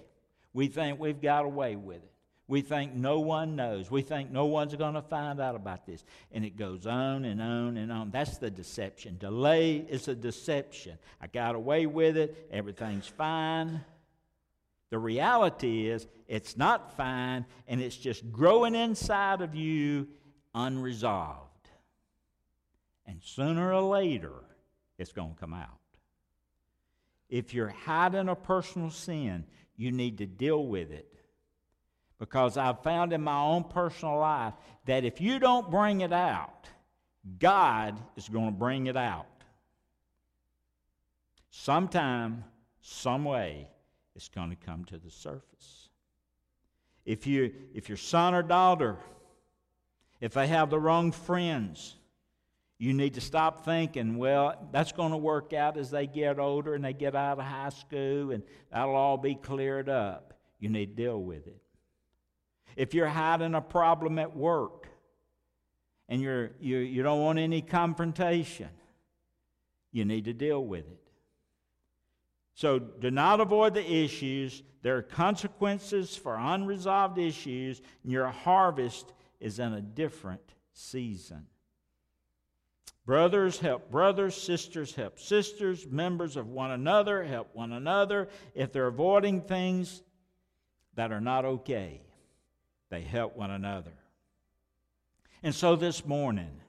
We 0.52 0.68
think 0.68 1.00
we've 1.00 1.20
got 1.20 1.44
away 1.44 1.76
with 1.76 2.02
it. 2.02 2.10
We 2.48 2.60
think 2.60 2.94
no 2.94 3.18
one 3.18 3.56
knows. 3.56 3.90
We 3.90 4.02
think 4.02 4.30
no 4.30 4.44
one's 4.44 4.74
going 4.76 4.94
to 4.94 5.02
find 5.02 5.40
out 5.40 5.56
about 5.56 5.84
this. 5.84 6.04
And 6.30 6.44
it 6.44 6.56
goes 6.56 6.86
on 6.86 7.24
and 7.24 7.42
on 7.42 7.76
and 7.76 7.90
on. 7.90 8.10
That's 8.10 8.38
the 8.38 8.50
deception. 8.50 9.16
Delay 9.18 9.76
is 9.76 10.06
a 10.06 10.14
deception. 10.14 10.98
I 11.20 11.26
got 11.26 11.56
away 11.56 11.86
with 11.86 12.16
it. 12.16 12.48
Everything's 12.52 13.08
fine. 13.08 13.80
The 14.90 14.98
reality 14.98 15.88
is, 15.88 16.06
it's 16.28 16.56
not 16.56 16.96
fine, 16.96 17.44
and 17.66 17.80
it's 17.80 17.96
just 17.96 18.30
growing 18.30 18.76
inside 18.76 19.40
of 19.40 19.54
you 19.54 20.06
unresolved. 20.56 21.68
And 23.06 23.22
sooner 23.22 23.72
or 23.72 23.82
later, 23.82 24.32
it's 24.98 25.12
going 25.12 25.34
to 25.34 25.40
come 25.40 25.54
out. 25.54 25.68
If 27.28 27.54
you're 27.54 27.68
hiding 27.68 28.28
a 28.28 28.34
personal 28.34 28.90
sin, 28.90 29.44
you 29.76 29.92
need 29.92 30.18
to 30.18 30.26
deal 30.26 30.66
with 30.66 30.90
it 30.90 31.12
because 32.18 32.56
I've 32.56 32.82
found 32.82 33.12
in 33.12 33.20
my 33.20 33.38
own 33.38 33.64
personal 33.64 34.18
life 34.18 34.54
that 34.86 35.04
if 35.04 35.20
you 35.20 35.38
don't 35.38 35.70
bring 35.70 36.00
it 36.00 36.12
out, 36.12 36.68
God 37.38 38.00
is 38.16 38.28
going 38.28 38.46
to 38.46 38.58
bring 38.58 38.86
it 38.86 38.96
out. 38.96 39.26
Sometime, 41.50 42.44
some 42.80 43.24
way, 43.24 43.68
it's 44.14 44.28
going 44.28 44.50
to 44.50 44.56
come 44.56 44.84
to 44.86 44.98
the 44.98 45.10
surface. 45.10 45.90
If, 47.04 47.26
you, 47.26 47.52
if 47.74 47.88
your 47.88 47.98
son 47.98 48.34
or 48.34 48.42
daughter, 48.42 48.96
if 50.20 50.34
they 50.34 50.46
have 50.46 50.70
the 50.70 50.78
wrong 50.78 51.12
friends, 51.12 51.96
you 52.78 52.92
need 52.92 53.14
to 53.14 53.20
stop 53.20 53.64
thinking, 53.64 54.18
well, 54.18 54.68
that's 54.72 54.92
going 54.92 55.12
to 55.12 55.16
work 55.16 55.52
out 55.52 55.76
as 55.78 55.90
they 55.90 56.06
get 56.06 56.38
older 56.38 56.74
and 56.74 56.84
they 56.84 56.92
get 56.92 57.14
out 57.14 57.38
of 57.38 57.44
high 57.44 57.70
school 57.70 58.32
and 58.32 58.42
that'll 58.70 58.94
all 58.94 59.16
be 59.16 59.34
cleared 59.34 59.88
up. 59.88 60.34
You 60.58 60.68
need 60.68 60.96
to 60.96 61.02
deal 61.02 61.22
with 61.22 61.46
it 61.46 61.60
if 62.76 62.92
you're 62.92 63.08
hiding 63.08 63.54
a 63.54 63.60
problem 63.60 64.18
at 64.18 64.36
work 64.36 64.86
and 66.08 66.20
you're, 66.20 66.50
you, 66.60 66.76
you 66.76 67.02
don't 67.02 67.20
want 67.20 67.38
any 67.38 67.62
confrontation, 67.62 68.68
you 69.90 70.04
need 70.04 70.26
to 70.26 70.32
deal 70.34 70.64
with 70.64 70.86
it. 70.86 71.00
So 72.54 72.78
do 72.78 73.10
not 73.10 73.40
avoid 73.40 73.74
the 73.74 73.90
issues. 73.90 74.62
There 74.82 74.96
are 74.96 75.02
consequences 75.02 76.16
for 76.16 76.36
unresolved 76.36 77.18
issues, 77.18 77.82
and 78.02 78.12
your 78.12 78.28
harvest 78.28 79.12
is 79.40 79.58
in 79.58 79.72
a 79.72 79.80
different 79.80 80.54
season. 80.72 81.46
Brothers 83.04 83.60
help 83.60 83.90
brothers, 83.90 84.34
sisters 84.34 84.94
help 84.94 85.20
sisters, 85.20 85.86
members 85.86 86.36
of 86.36 86.48
one 86.48 86.72
another 86.72 87.22
help 87.22 87.54
one 87.54 87.72
another. 87.72 88.28
If 88.54 88.72
they're 88.72 88.88
avoiding 88.88 89.42
things 89.42 90.02
that 90.94 91.12
are 91.12 91.20
not 91.20 91.44
okay, 91.44 92.00
they 92.90 93.02
help 93.02 93.36
one 93.36 93.52
another. 93.52 93.92
And 95.42 95.54
so 95.54 95.76
this 95.76 96.04
morning, 96.04 96.60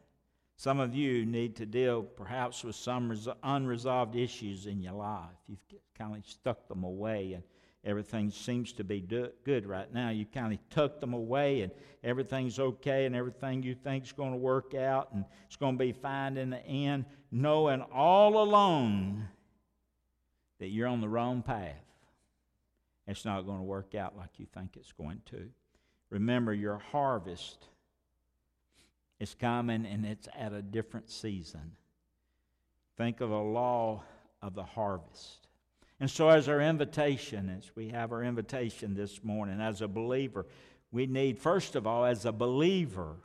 some 0.58 0.80
of 0.80 0.93
you 0.93 1.25
need 1.25 1.56
to 1.56 1.65
deal 1.65 2.03
perhaps 2.03 2.63
with 2.63 2.75
some 2.75 3.17
unresolved 3.41 4.15
issues 4.15 4.67
in 4.67 4.82
your 4.82 4.93
life. 4.93 5.30
You've 5.47 5.60
kind 5.97 6.15
of 6.15 6.23
stuck 6.25 6.67
them 6.67 6.84
away 6.84 7.34
and 7.34 7.43
everything 7.84 8.32
seems 8.32 8.74
to 8.74 8.84
be 8.84 9.00
do- 9.00 9.32
good 9.44 9.66
right 9.66 9.92
now. 9.94 10.10
You 10.10 10.26
kind 10.26 10.54
of 10.54 10.60
tuck 10.70 11.00
them 11.00 11.13
away 11.13 11.62
and 11.62 11.72
everything's 12.04 12.60
okay 12.60 13.06
and 13.06 13.16
everything 13.16 13.63
you 13.63 13.76
think 13.76 14.06
is 14.06 14.12
going 14.12 14.32
to 14.32 14.38
work 14.38 14.74
out 14.74 15.10
and 15.13 15.26
it's 15.46 15.56
going 15.56 15.78
to 15.78 15.84
be 15.84 15.92
fine 15.92 16.38
in 16.38 16.50
the 16.50 16.66
end, 16.66 17.06
knowing 17.32 17.82
all 17.82 18.42
along 18.42 19.28
that 20.60 20.68
you're 20.68 20.88
on 20.88 21.02
the 21.02 21.10
wrong 21.10 21.42
path. 21.42 21.84
It's 23.08 23.24
not 23.24 23.46
going 23.46 23.60
to 23.60 23.63
work 23.63 23.96
out 23.96 24.18
like 24.18 24.32
you 24.38 24.48
think 24.54 24.76
it's 24.76 24.92
going 24.92 25.22
to. 25.28 25.50
Remember, 26.10 26.54
your 26.54 26.78
harvest 26.78 27.68
is 29.20 29.34
coming 29.34 29.86
and 29.86 30.06
it's 30.06 30.28
at 30.38 30.54
a 30.54 30.62
different 30.62 31.10
season. 31.10 31.72
Think 32.98 33.22
of 33.22 33.30
the 33.30 33.36
law 33.36 34.04
of 34.42 34.56
the 34.56 34.63
harvest. 34.63 35.47
And 36.00 36.10
so, 36.10 36.30
as 36.30 36.48
our 36.48 36.62
invitation, 36.62 37.50
as 37.50 37.72
we 37.76 37.90
have 37.90 38.12
our 38.12 38.24
invitation 38.24 38.94
this 38.94 39.24
morning, 39.24 39.60
as 39.60 39.82
a 39.82 39.88
believer, 39.88 40.46
we 40.92 41.08
need, 41.08 41.40
first 41.40 41.76
of 41.76 41.88
all, 41.88 42.06
as 42.06 42.26
a 42.26 42.32
believer, 42.32 43.16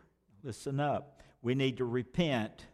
listen 0.43 0.81
up, 0.81 1.23
we 1.43 1.55
need 1.55 1.77
to 1.77 1.85
repent 1.85 2.67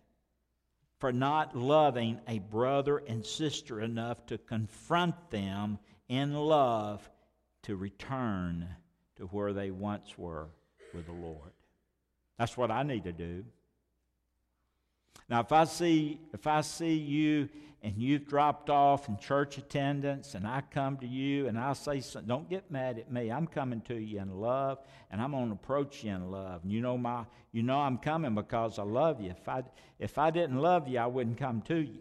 for 0.99 1.13
not 1.13 1.57
loving 1.57 2.21
a 2.29 2.39
brother 2.39 2.99
and 2.99 3.25
sister 3.25 3.81
enough 3.81 4.25
to 4.27 4.39
confront 4.39 5.31
them 5.31 5.79
in 6.09 6.35
love 6.35 7.09
to 7.63 7.77
return 7.77 8.69
to 9.17 9.25
where 9.27 9.53
they 9.53 9.71
once 9.71 10.17
were 10.17 10.49
with 10.95 11.07
the 11.07 11.13
Lord. 11.13 11.51
That's 12.39 12.57
what 12.57 12.71
I 12.71 12.83
need 12.83 13.05
to 13.05 13.13
do. 13.13 13.45
Now, 15.29 15.41
if 15.41 15.53
I 15.53 15.65
see 15.65 16.21
if 16.33 16.47
I 16.47 16.63
see 16.63 16.95
you 16.95 17.49
and 17.83 17.97
you've 17.97 18.27
dropped 18.27 18.71
off 18.71 19.09
in 19.09 19.17
church 19.19 19.57
attendance, 19.57 20.35
and 20.35 20.47
I 20.47 20.62
come 20.71 20.97
to 20.99 21.07
you 21.07 21.47
and 21.47 21.59
I 21.59 21.73
say, 21.75 22.03
"Don't 22.27 22.49
get 22.51 22.71
mad 22.71 22.99
at 22.99 23.12
me. 23.12 23.31
I'm 23.31 23.47
coming 23.47 23.81
to 23.83 23.95
you 23.95 24.21
in 24.21 24.41
love, 24.41 24.79
and 25.11 25.23
I'm 25.23 25.31
going 25.31 25.47
to 25.47 25.53
approach 25.53 26.03
you 26.03 26.12
in 26.12 26.31
love." 26.31 26.64
And 26.64 26.73
you 26.73 26.81
know 26.81 26.99
my, 26.99 27.25
you 27.53 27.62
know 27.62 27.79
I'm 27.79 27.99
coming 27.99 28.35
because 28.35 28.79
I 28.79 28.83
love 28.83 29.21
you. 29.21 29.31
If 29.31 29.49
I 29.49 29.62
if 29.99 30.19
I 30.19 30.31
didn't 30.31 30.59
love 30.59 30.88
you, 30.88 30.99
I 30.99 31.07
wouldn't 31.07 31.38
come 31.38 31.62
to 31.62 31.77
you. 31.77 32.01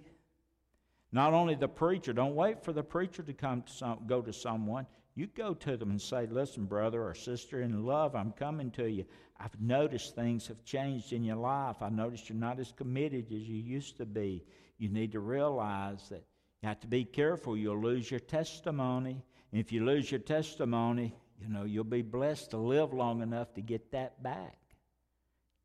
Not 1.12 1.34
only 1.34 1.56
the 1.56 1.68
preacher. 1.68 2.12
Don't 2.12 2.36
wait 2.36 2.64
for 2.64 2.74
the 2.74 2.84
preacher 2.84 3.24
to 3.24 3.34
come 3.34 3.62
to 3.62 3.72
some, 3.72 4.00
go 4.08 4.22
to 4.22 4.34
someone. 4.34 4.88
You 5.16 5.28
go 5.28 5.54
to 5.54 5.78
them 5.78 5.92
and 5.92 6.02
say, 6.02 6.26
"Listen, 6.28 6.66
brother 6.66 7.04
or 7.04 7.14
sister, 7.14 7.62
in 7.62 7.86
love, 7.86 8.16
I'm 8.16 8.32
coming 8.32 8.72
to 8.72 8.90
you. 8.90 9.06
I've 9.40 9.60
noticed 9.62 10.16
things 10.16 10.48
have 10.48 10.64
changed 10.64 11.14
in 11.14 11.24
your 11.24 11.38
life. 11.38 11.82
I 11.82 11.90
noticed 11.90 12.30
you're 12.30 12.38
not 12.38 12.60
as 12.60 12.72
committed 12.72 13.28
as 13.28 13.48
you 13.48 13.62
used 13.62 13.98
to 13.98 14.06
be. 14.06 14.44
You 14.78 14.90
need 14.90 15.12
to 15.14 15.20
realize 15.20 16.10
that 16.10 16.24
you 16.62 16.70
have 16.70 16.80
to 16.82 16.88
be 16.88 17.06
careful. 17.06 17.58
You'll 17.58 17.82
lose 17.82 18.10
your 18.10 18.20
testimony. 18.20 19.24
And 19.52 19.62
if 19.62 19.72
you 19.72 19.86
lose 19.86 20.12
your 20.12 20.20
testimony, 20.20 21.16
you 21.42 21.50
know, 21.50 21.64
you'll 21.64 21.84
be 21.84 22.02
blessed 22.02 22.52
to 22.52 22.58
live 22.58 22.94
long 22.94 23.22
enough 23.22 23.54
to 23.56 23.62
get 23.62 23.92
that 23.92 24.22
back. 24.22 24.58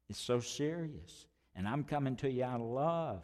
It's 0.08 0.20
so 0.20 0.40
serious. 0.40 1.26
And 1.54 1.66
I'm 1.66 1.84
coming 1.84 2.16
to 2.16 2.30
you 2.30 2.44
out 2.44 2.60
of 2.60 2.66
love. 2.66 3.22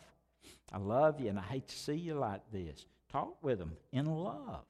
I 0.72 0.78
love 0.78 1.20
you, 1.20 1.28
and 1.28 1.38
I 1.38 1.42
hate 1.42 1.68
to 1.68 1.78
see 1.78 1.94
you 1.94 2.14
like 2.14 2.42
this. 2.52 2.86
Talk 3.10 3.42
with 3.42 3.58
them 3.58 3.72
in 3.92 4.06
love. 4.06 4.64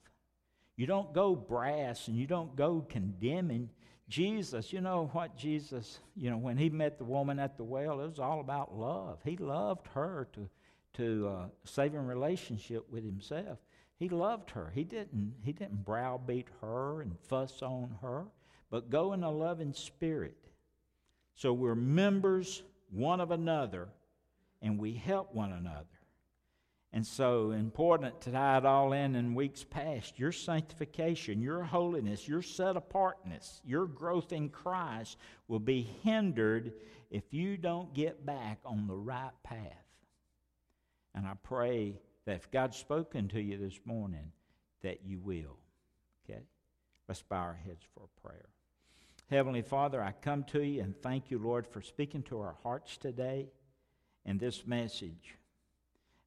You 0.76 0.87
don't 0.87 1.12
go 1.12 1.35
brass 1.35 2.07
and 2.07 2.16
you 2.16 2.28
don't 2.28 2.54
go 2.54 2.87
condemning. 2.88 3.68
Jesus, 4.09 4.72
you 4.72 4.81
know 4.81 5.11
what 5.12 5.37
Jesus, 5.37 5.98
you 6.14 6.31
know, 6.31 6.37
when 6.37 6.57
he 6.57 6.70
met 6.70 6.98
the 6.98 7.04
woman 7.04 7.40
at 7.40 7.57
the 7.57 7.64
well, 7.64 8.00
it 8.00 8.09
was 8.09 8.20
all 8.20 8.40
about 8.40 8.76
love. 8.76 9.18
He 9.24 9.37
loved 9.37 9.88
her 9.88 10.28
to, 10.35 10.48
to 10.98 11.28
uh, 11.28 11.46
saving 11.64 12.06
relationship 12.06 12.84
with 12.90 13.04
himself. 13.04 13.58
He 13.96 14.08
loved 14.08 14.50
her. 14.50 14.70
He 14.74 14.84
didn't, 14.84 15.34
he 15.42 15.52
didn't 15.52 15.84
browbeat 15.84 16.48
her 16.61 17.00
and 17.00 17.18
fuss 17.18 17.62
on 17.62 17.96
her, 18.02 18.26
but 18.70 18.90
go 18.90 19.12
in 19.12 19.24
a 19.24 19.30
loving 19.30 19.72
spirit. 19.72 20.37
So 21.34 21.52
we're 21.52 21.74
members 21.74 22.62
one 22.90 23.20
of 23.20 23.30
another 23.30 23.88
and 24.61 24.78
we 24.78 24.92
help 24.92 25.34
one 25.34 25.52
another. 25.52 25.87
And 26.92 27.06
so 27.06 27.50
important 27.50 28.20
to 28.22 28.32
tie 28.32 28.58
it 28.58 28.64
all 28.64 28.92
in 28.92 29.14
in 29.14 29.34
weeks 29.34 29.62
past. 29.62 30.18
Your 30.18 30.32
sanctification, 30.32 31.42
your 31.42 31.62
holiness, 31.62 32.26
your 32.26 32.40
set 32.40 32.76
apartness, 32.76 33.61
your 33.64 33.87
growth 33.87 34.32
in 34.32 34.48
Christ 34.48 35.18
will 35.48 35.58
be 35.58 35.82
hindered 36.02 36.72
if 37.11 37.24
you 37.32 37.56
don't 37.56 37.92
get 37.94 38.24
back 38.24 38.58
on 38.64 38.87
the 38.87 38.96
right 38.96 39.32
path. 39.44 39.88
And 41.18 41.26
I 41.26 41.33
pray 41.42 41.96
that 42.26 42.37
if 42.37 42.50
God's 42.52 42.76
spoken 42.76 43.26
to 43.31 43.40
you 43.40 43.59
this 43.59 43.81
morning, 43.85 44.31
that 44.83 45.00
you 45.04 45.18
will. 45.18 45.57
Okay? 46.24 46.42
Let's 47.09 47.22
bow 47.22 47.38
our 47.38 47.59
heads 47.66 47.85
for 47.92 48.04
a 48.04 48.20
prayer. 48.24 48.46
Heavenly 49.28 49.62
Father, 49.62 50.00
I 50.00 50.12
come 50.12 50.44
to 50.44 50.62
you 50.62 50.81
and 50.81 50.94
thank 51.02 51.33
you, 51.33 51.40
Lord, 51.40 51.66
for 51.66 51.83
speaking 51.83 52.22
to 52.24 52.38
our 52.38 52.54
hearts 52.62 52.96
today 52.98 53.48
in 54.24 54.38
this 54.38 54.64
message. 54.64 55.35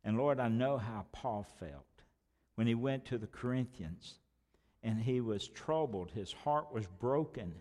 And 0.04 0.18
Lord, 0.18 0.42
I 0.42 0.50
know 0.50 0.78
how 0.78 1.06
Paul 1.14 1.48
felt 1.58 2.02
when 2.56 2.68
he 2.68 2.76
went 2.76 3.06
to 3.06 3.18
the 3.18 3.28
Corinthians 3.28 4.16
and 4.84 5.00
he 5.00 5.22
was 5.22 5.48
troubled. 5.48 6.12
His 6.12 6.34
heart 6.34 6.74
was 6.74 6.86
broken. 7.00 7.54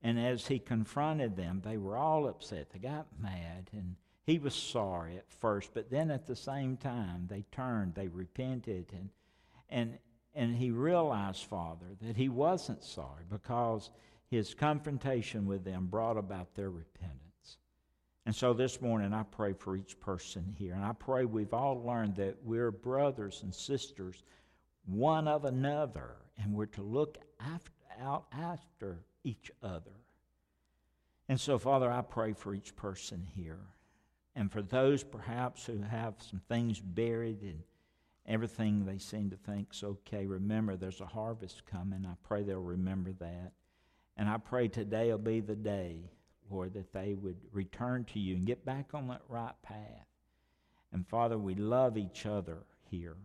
And 0.00 0.16
as 0.16 0.46
he 0.46 0.60
confronted 0.60 1.34
them, 1.34 1.60
they 1.64 1.76
were 1.76 1.96
all 1.96 2.28
upset. 2.28 2.70
They 2.70 2.78
got 2.78 3.06
mad, 3.20 3.68
and 3.72 3.96
he 4.24 4.38
was 4.38 4.54
sorry 4.54 5.16
at 5.16 5.30
first, 5.30 5.70
but 5.74 5.90
then 5.90 6.10
at 6.10 6.26
the 6.26 6.36
same 6.36 6.76
time, 6.76 7.26
they 7.28 7.44
turned, 7.50 7.94
they 7.94 8.08
repented, 8.08 8.86
and, 8.92 9.08
and, 9.68 9.98
and 10.34 10.56
he 10.56 10.70
realized, 10.70 11.44
Father, 11.44 11.86
that 12.00 12.16
he 12.16 12.28
wasn't 12.28 12.84
sorry 12.84 13.24
because 13.28 13.90
his 14.30 14.54
confrontation 14.54 15.46
with 15.46 15.64
them 15.64 15.86
brought 15.86 16.16
about 16.16 16.54
their 16.54 16.70
repentance. 16.70 17.18
And 18.24 18.34
so 18.34 18.52
this 18.52 18.80
morning, 18.80 19.12
I 19.12 19.24
pray 19.24 19.52
for 19.52 19.76
each 19.76 19.98
person 19.98 20.54
here. 20.56 20.74
And 20.74 20.84
I 20.84 20.92
pray 20.92 21.24
we've 21.24 21.52
all 21.52 21.82
learned 21.84 22.16
that 22.16 22.36
we're 22.44 22.70
brothers 22.70 23.40
and 23.42 23.52
sisters, 23.52 24.22
one 24.86 25.26
of 25.26 25.44
another, 25.44 26.14
and 26.38 26.54
we're 26.54 26.66
to 26.66 26.82
look 26.82 27.18
after, 27.40 27.72
out 28.00 28.26
after 28.32 29.00
each 29.24 29.50
other. 29.62 29.90
And 31.28 31.40
so, 31.40 31.58
Father, 31.58 31.90
I 31.90 32.02
pray 32.02 32.32
for 32.32 32.54
each 32.54 32.76
person 32.76 33.26
here. 33.34 33.58
And 34.34 34.50
for 34.50 34.62
those 34.62 35.04
perhaps 35.04 35.66
who 35.66 35.82
have 35.82 36.14
some 36.18 36.40
things 36.48 36.80
buried 36.80 37.42
and 37.42 37.62
everything 38.26 38.84
they 38.84 38.98
seem 38.98 39.30
to 39.30 39.36
think's 39.36 39.82
okay, 39.82 40.26
remember 40.26 40.76
there's 40.76 41.00
a 41.00 41.06
harvest 41.06 41.66
coming. 41.66 42.06
I 42.06 42.14
pray 42.22 42.42
they'll 42.42 42.60
remember 42.60 43.12
that. 43.20 43.52
And 44.16 44.28
I 44.28 44.38
pray 44.38 44.68
today 44.68 45.10
will 45.10 45.18
be 45.18 45.40
the 45.40 45.56
day 45.56 46.10
Lord, 46.52 46.74
that 46.74 46.92
they 46.92 47.14
would 47.14 47.38
return 47.50 48.04
to 48.12 48.18
you 48.18 48.36
and 48.36 48.46
get 48.46 48.64
back 48.64 48.90
on 48.92 49.08
that 49.08 49.22
right 49.28 49.54
path. 49.62 50.06
And 50.92 51.06
Father, 51.08 51.38
we 51.38 51.54
love 51.54 51.96
each 51.96 52.26
other 52.26 52.58
here, 52.90 53.16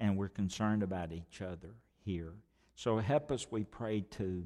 and 0.00 0.16
we're 0.16 0.28
concerned 0.28 0.82
about 0.82 1.12
each 1.12 1.40
other 1.40 1.74
here. 2.04 2.32
So 2.74 2.98
help 2.98 3.30
us, 3.30 3.46
we 3.50 3.62
pray, 3.62 4.00
to, 4.12 4.44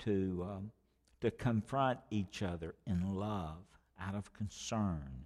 to, 0.00 0.46
um, 0.50 0.72
to 1.20 1.30
confront 1.30 2.00
each 2.10 2.42
other 2.42 2.74
in 2.86 3.14
love, 3.14 3.62
out 4.00 4.14
of 4.14 4.32
concern. 4.32 5.24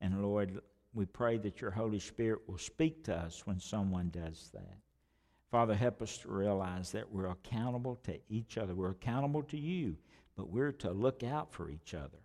And 0.00 0.22
Lord, 0.22 0.60
we 0.94 1.06
pray 1.06 1.38
that 1.38 1.60
your 1.60 1.70
Holy 1.70 1.98
Spirit 1.98 2.40
will 2.46 2.58
speak 2.58 3.04
to 3.04 3.16
us 3.16 3.46
when 3.46 3.58
someone 3.58 4.10
does 4.10 4.50
that. 4.52 4.76
Father, 5.50 5.74
help 5.74 6.02
us 6.02 6.18
to 6.18 6.28
realize 6.28 6.92
that 6.92 7.10
we're 7.12 7.26
accountable 7.26 7.96
to 8.04 8.18
each 8.28 8.58
other. 8.58 8.74
We're 8.74 8.90
accountable 8.90 9.42
to 9.44 9.58
you 9.58 9.96
but 10.36 10.50
we're 10.50 10.72
to 10.72 10.90
look 10.90 11.22
out 11.22 11.52
for 11.52 11.70
each 11.70 11.94
other. 11.94 12.18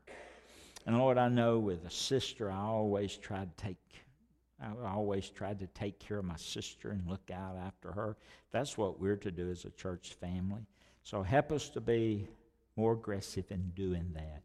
And 0.86 0.98
Lord, 0.98 1.18
I 1.18 1.28
know 1.28 1.60
with 1.60 1.86
a 1.86 1.92
sister, 1.92 2.50
I 2.50 2.62
always 2.62 3.16
tried 3.16 3.58
to 3.58 3.64
take 3.64 3.78
I 4.60 4.90
always 4.90 5.30
tried 5.30 5.60
to 5.60 5.68
take 5.68 6.00
care 6.00 6.18
of 6.18 6.26
my 6.26 6.38
sister 6.38 6.90
and 6.90 7.08
look 7.08 7.30
out 7.32 7.58
after 7.64 7.92
her. 7.92 8.18
That's 8.52 8.76
what 8.76 9.00
we're 9.00 9.18
to 9.18 9.30
do 9.30 9.52
as 9.52 9.66
a 9.66 9.70
church 9.70 10.16
family. 10.20 10.66
So 11.04 11.22
help 11.22 11.52
us 11.52 11.70
to 11.70 11.82
be 11.82 12.28
more 12.76 12.94
aggressive 12.94 13.52
in 13.52 13.70
doing 13.76 14.10
that 14.16 14.42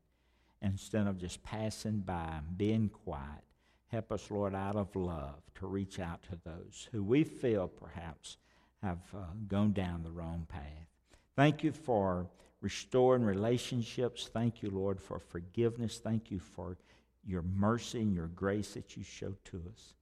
instead 0.63 1.07
of 1.07 1.19
just 1.19 1.43
passing 1.43 1.99
by 1.99 2.39
and 2.39 2.57
being 2.57 2.89
quiet. 2.89 3.45
Help 3.89 4.13
us, 4.13 4.31
Lord, 4.31 4.55
out 4.55 4.77
of 4.77 4.95
love 4.97 5.43
to 5.57 5.67
reach 5.67 5.99
out 5.99 6.23
to 6.25 6.39
those 6.45 6.89
who 6.93 7.03
we 7.03 7.25
feel 7.25 7.69
perhaps 7.69 8.39
have 8.83 9.03
uh, 9.15 9.25
gone 9.49 9.73
down 9.73 10.03
the 10.03 10.11
wrong 10.11 10.47
path. 10.49 10.89
Thank 11.37 11.63
you 11.63 11.73
for 11.73 12.27
restoring 12.61 13.23
relationships. 13.23 14.31
Thank 14.33 14.63
you, 14.63 14.71
Lord, 14.71 15.01
for 15.01 15.19
forgiveness. 15.19 15.99
Thank 15.99 16.31
you 16.31 16.39
for 16.39 16.79
your 17.25 17.43
mercy 17.43 18.01
and 18.01 18.15
your 18.15 18.29
grace 18.29 18.75
that 18.75 18.97
you 18.97 19.03
show 19.03 19.35
to 19.45 19.63
us. 19.73 19.95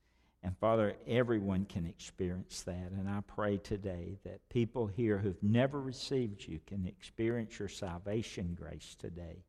And 0.43 0.57
Father, 0.57 0.95
everyone 1.07 1.67
can 1.67 1.85
experience 1.87 2.63
that. 2.63 2.93
And 2.97 3.09
I 3.09 3.21
pray 3.27 3.59
today 3.59 4.17
that 4.25 4.49
people 4.49 4.87
here 4.87 5.19
who've 5.19 5.43
never 5.43 5.81
received 5.81 6.47
you 6.47 6.61
can 6.67 6.87
experience 6.87 7.59
your 7.59 7.69
salvation 7.69 8.57
grace 8.59 8.97
today. 8.99 9.45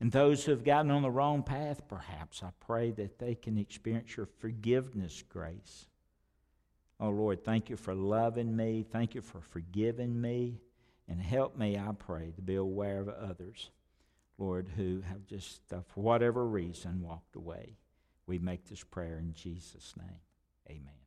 And 0.00 0.10
those 0.10 0.44
who've 0.44 0.64
gotten 0.64 0.90
on 0.90 1.02
the 1.02 1.10
wrong 1.10 1.42
path, 1.42 1.86
perhaps, 1.88 2.42
I 2.42 2.50
pray 2.60 2.90
that 2.92 3.18
they 3.18 3.34
can 3.34 3.56
experience 3.58 4.16
your 4.16 4.26
forgiveness 4.26 5.22
grace. 5.28 5.86
Oh 7.00 7.10
Lord, 7.10 7.44
thank 7.44 7.70
you 7.70 7.76
for 7.76 7.94
loving 7.94 8.54
me. 8.56 8.84
Thank 8.90 9.14
you 9.14 9.22
for 9.22 9.40
forgiving 9.40 10.20
me. 10.20 10.60
And 11.08 11.20
help 11.20 11.56
me, 11.56 11.76
I 11.76 11.92
pray, 11.98 12.32
to 12.34 12.42
be 12.42 12.54
aware 12.54 13.00
of 13.00 13.08
others, 13.08 13.70
Lord, 14.38 14.70
who 14.74 15.02
have 15.02 15.26
just, 15.26 15.60
uh, 15.72 15.80
for 15.86 16.02
whatever 16.02 16.46
reason, 16.46 17.02
walked 17.02 17.36
away. 17.36 17.76
We 18.26 18.38
make 18.38 18.64
this 18.68 18.82
prayer 18.82 19.18
in 19.18 19.34
Jesus' 19.34 19.94
name. 19.98 20.20
Amen. 20.70 21.03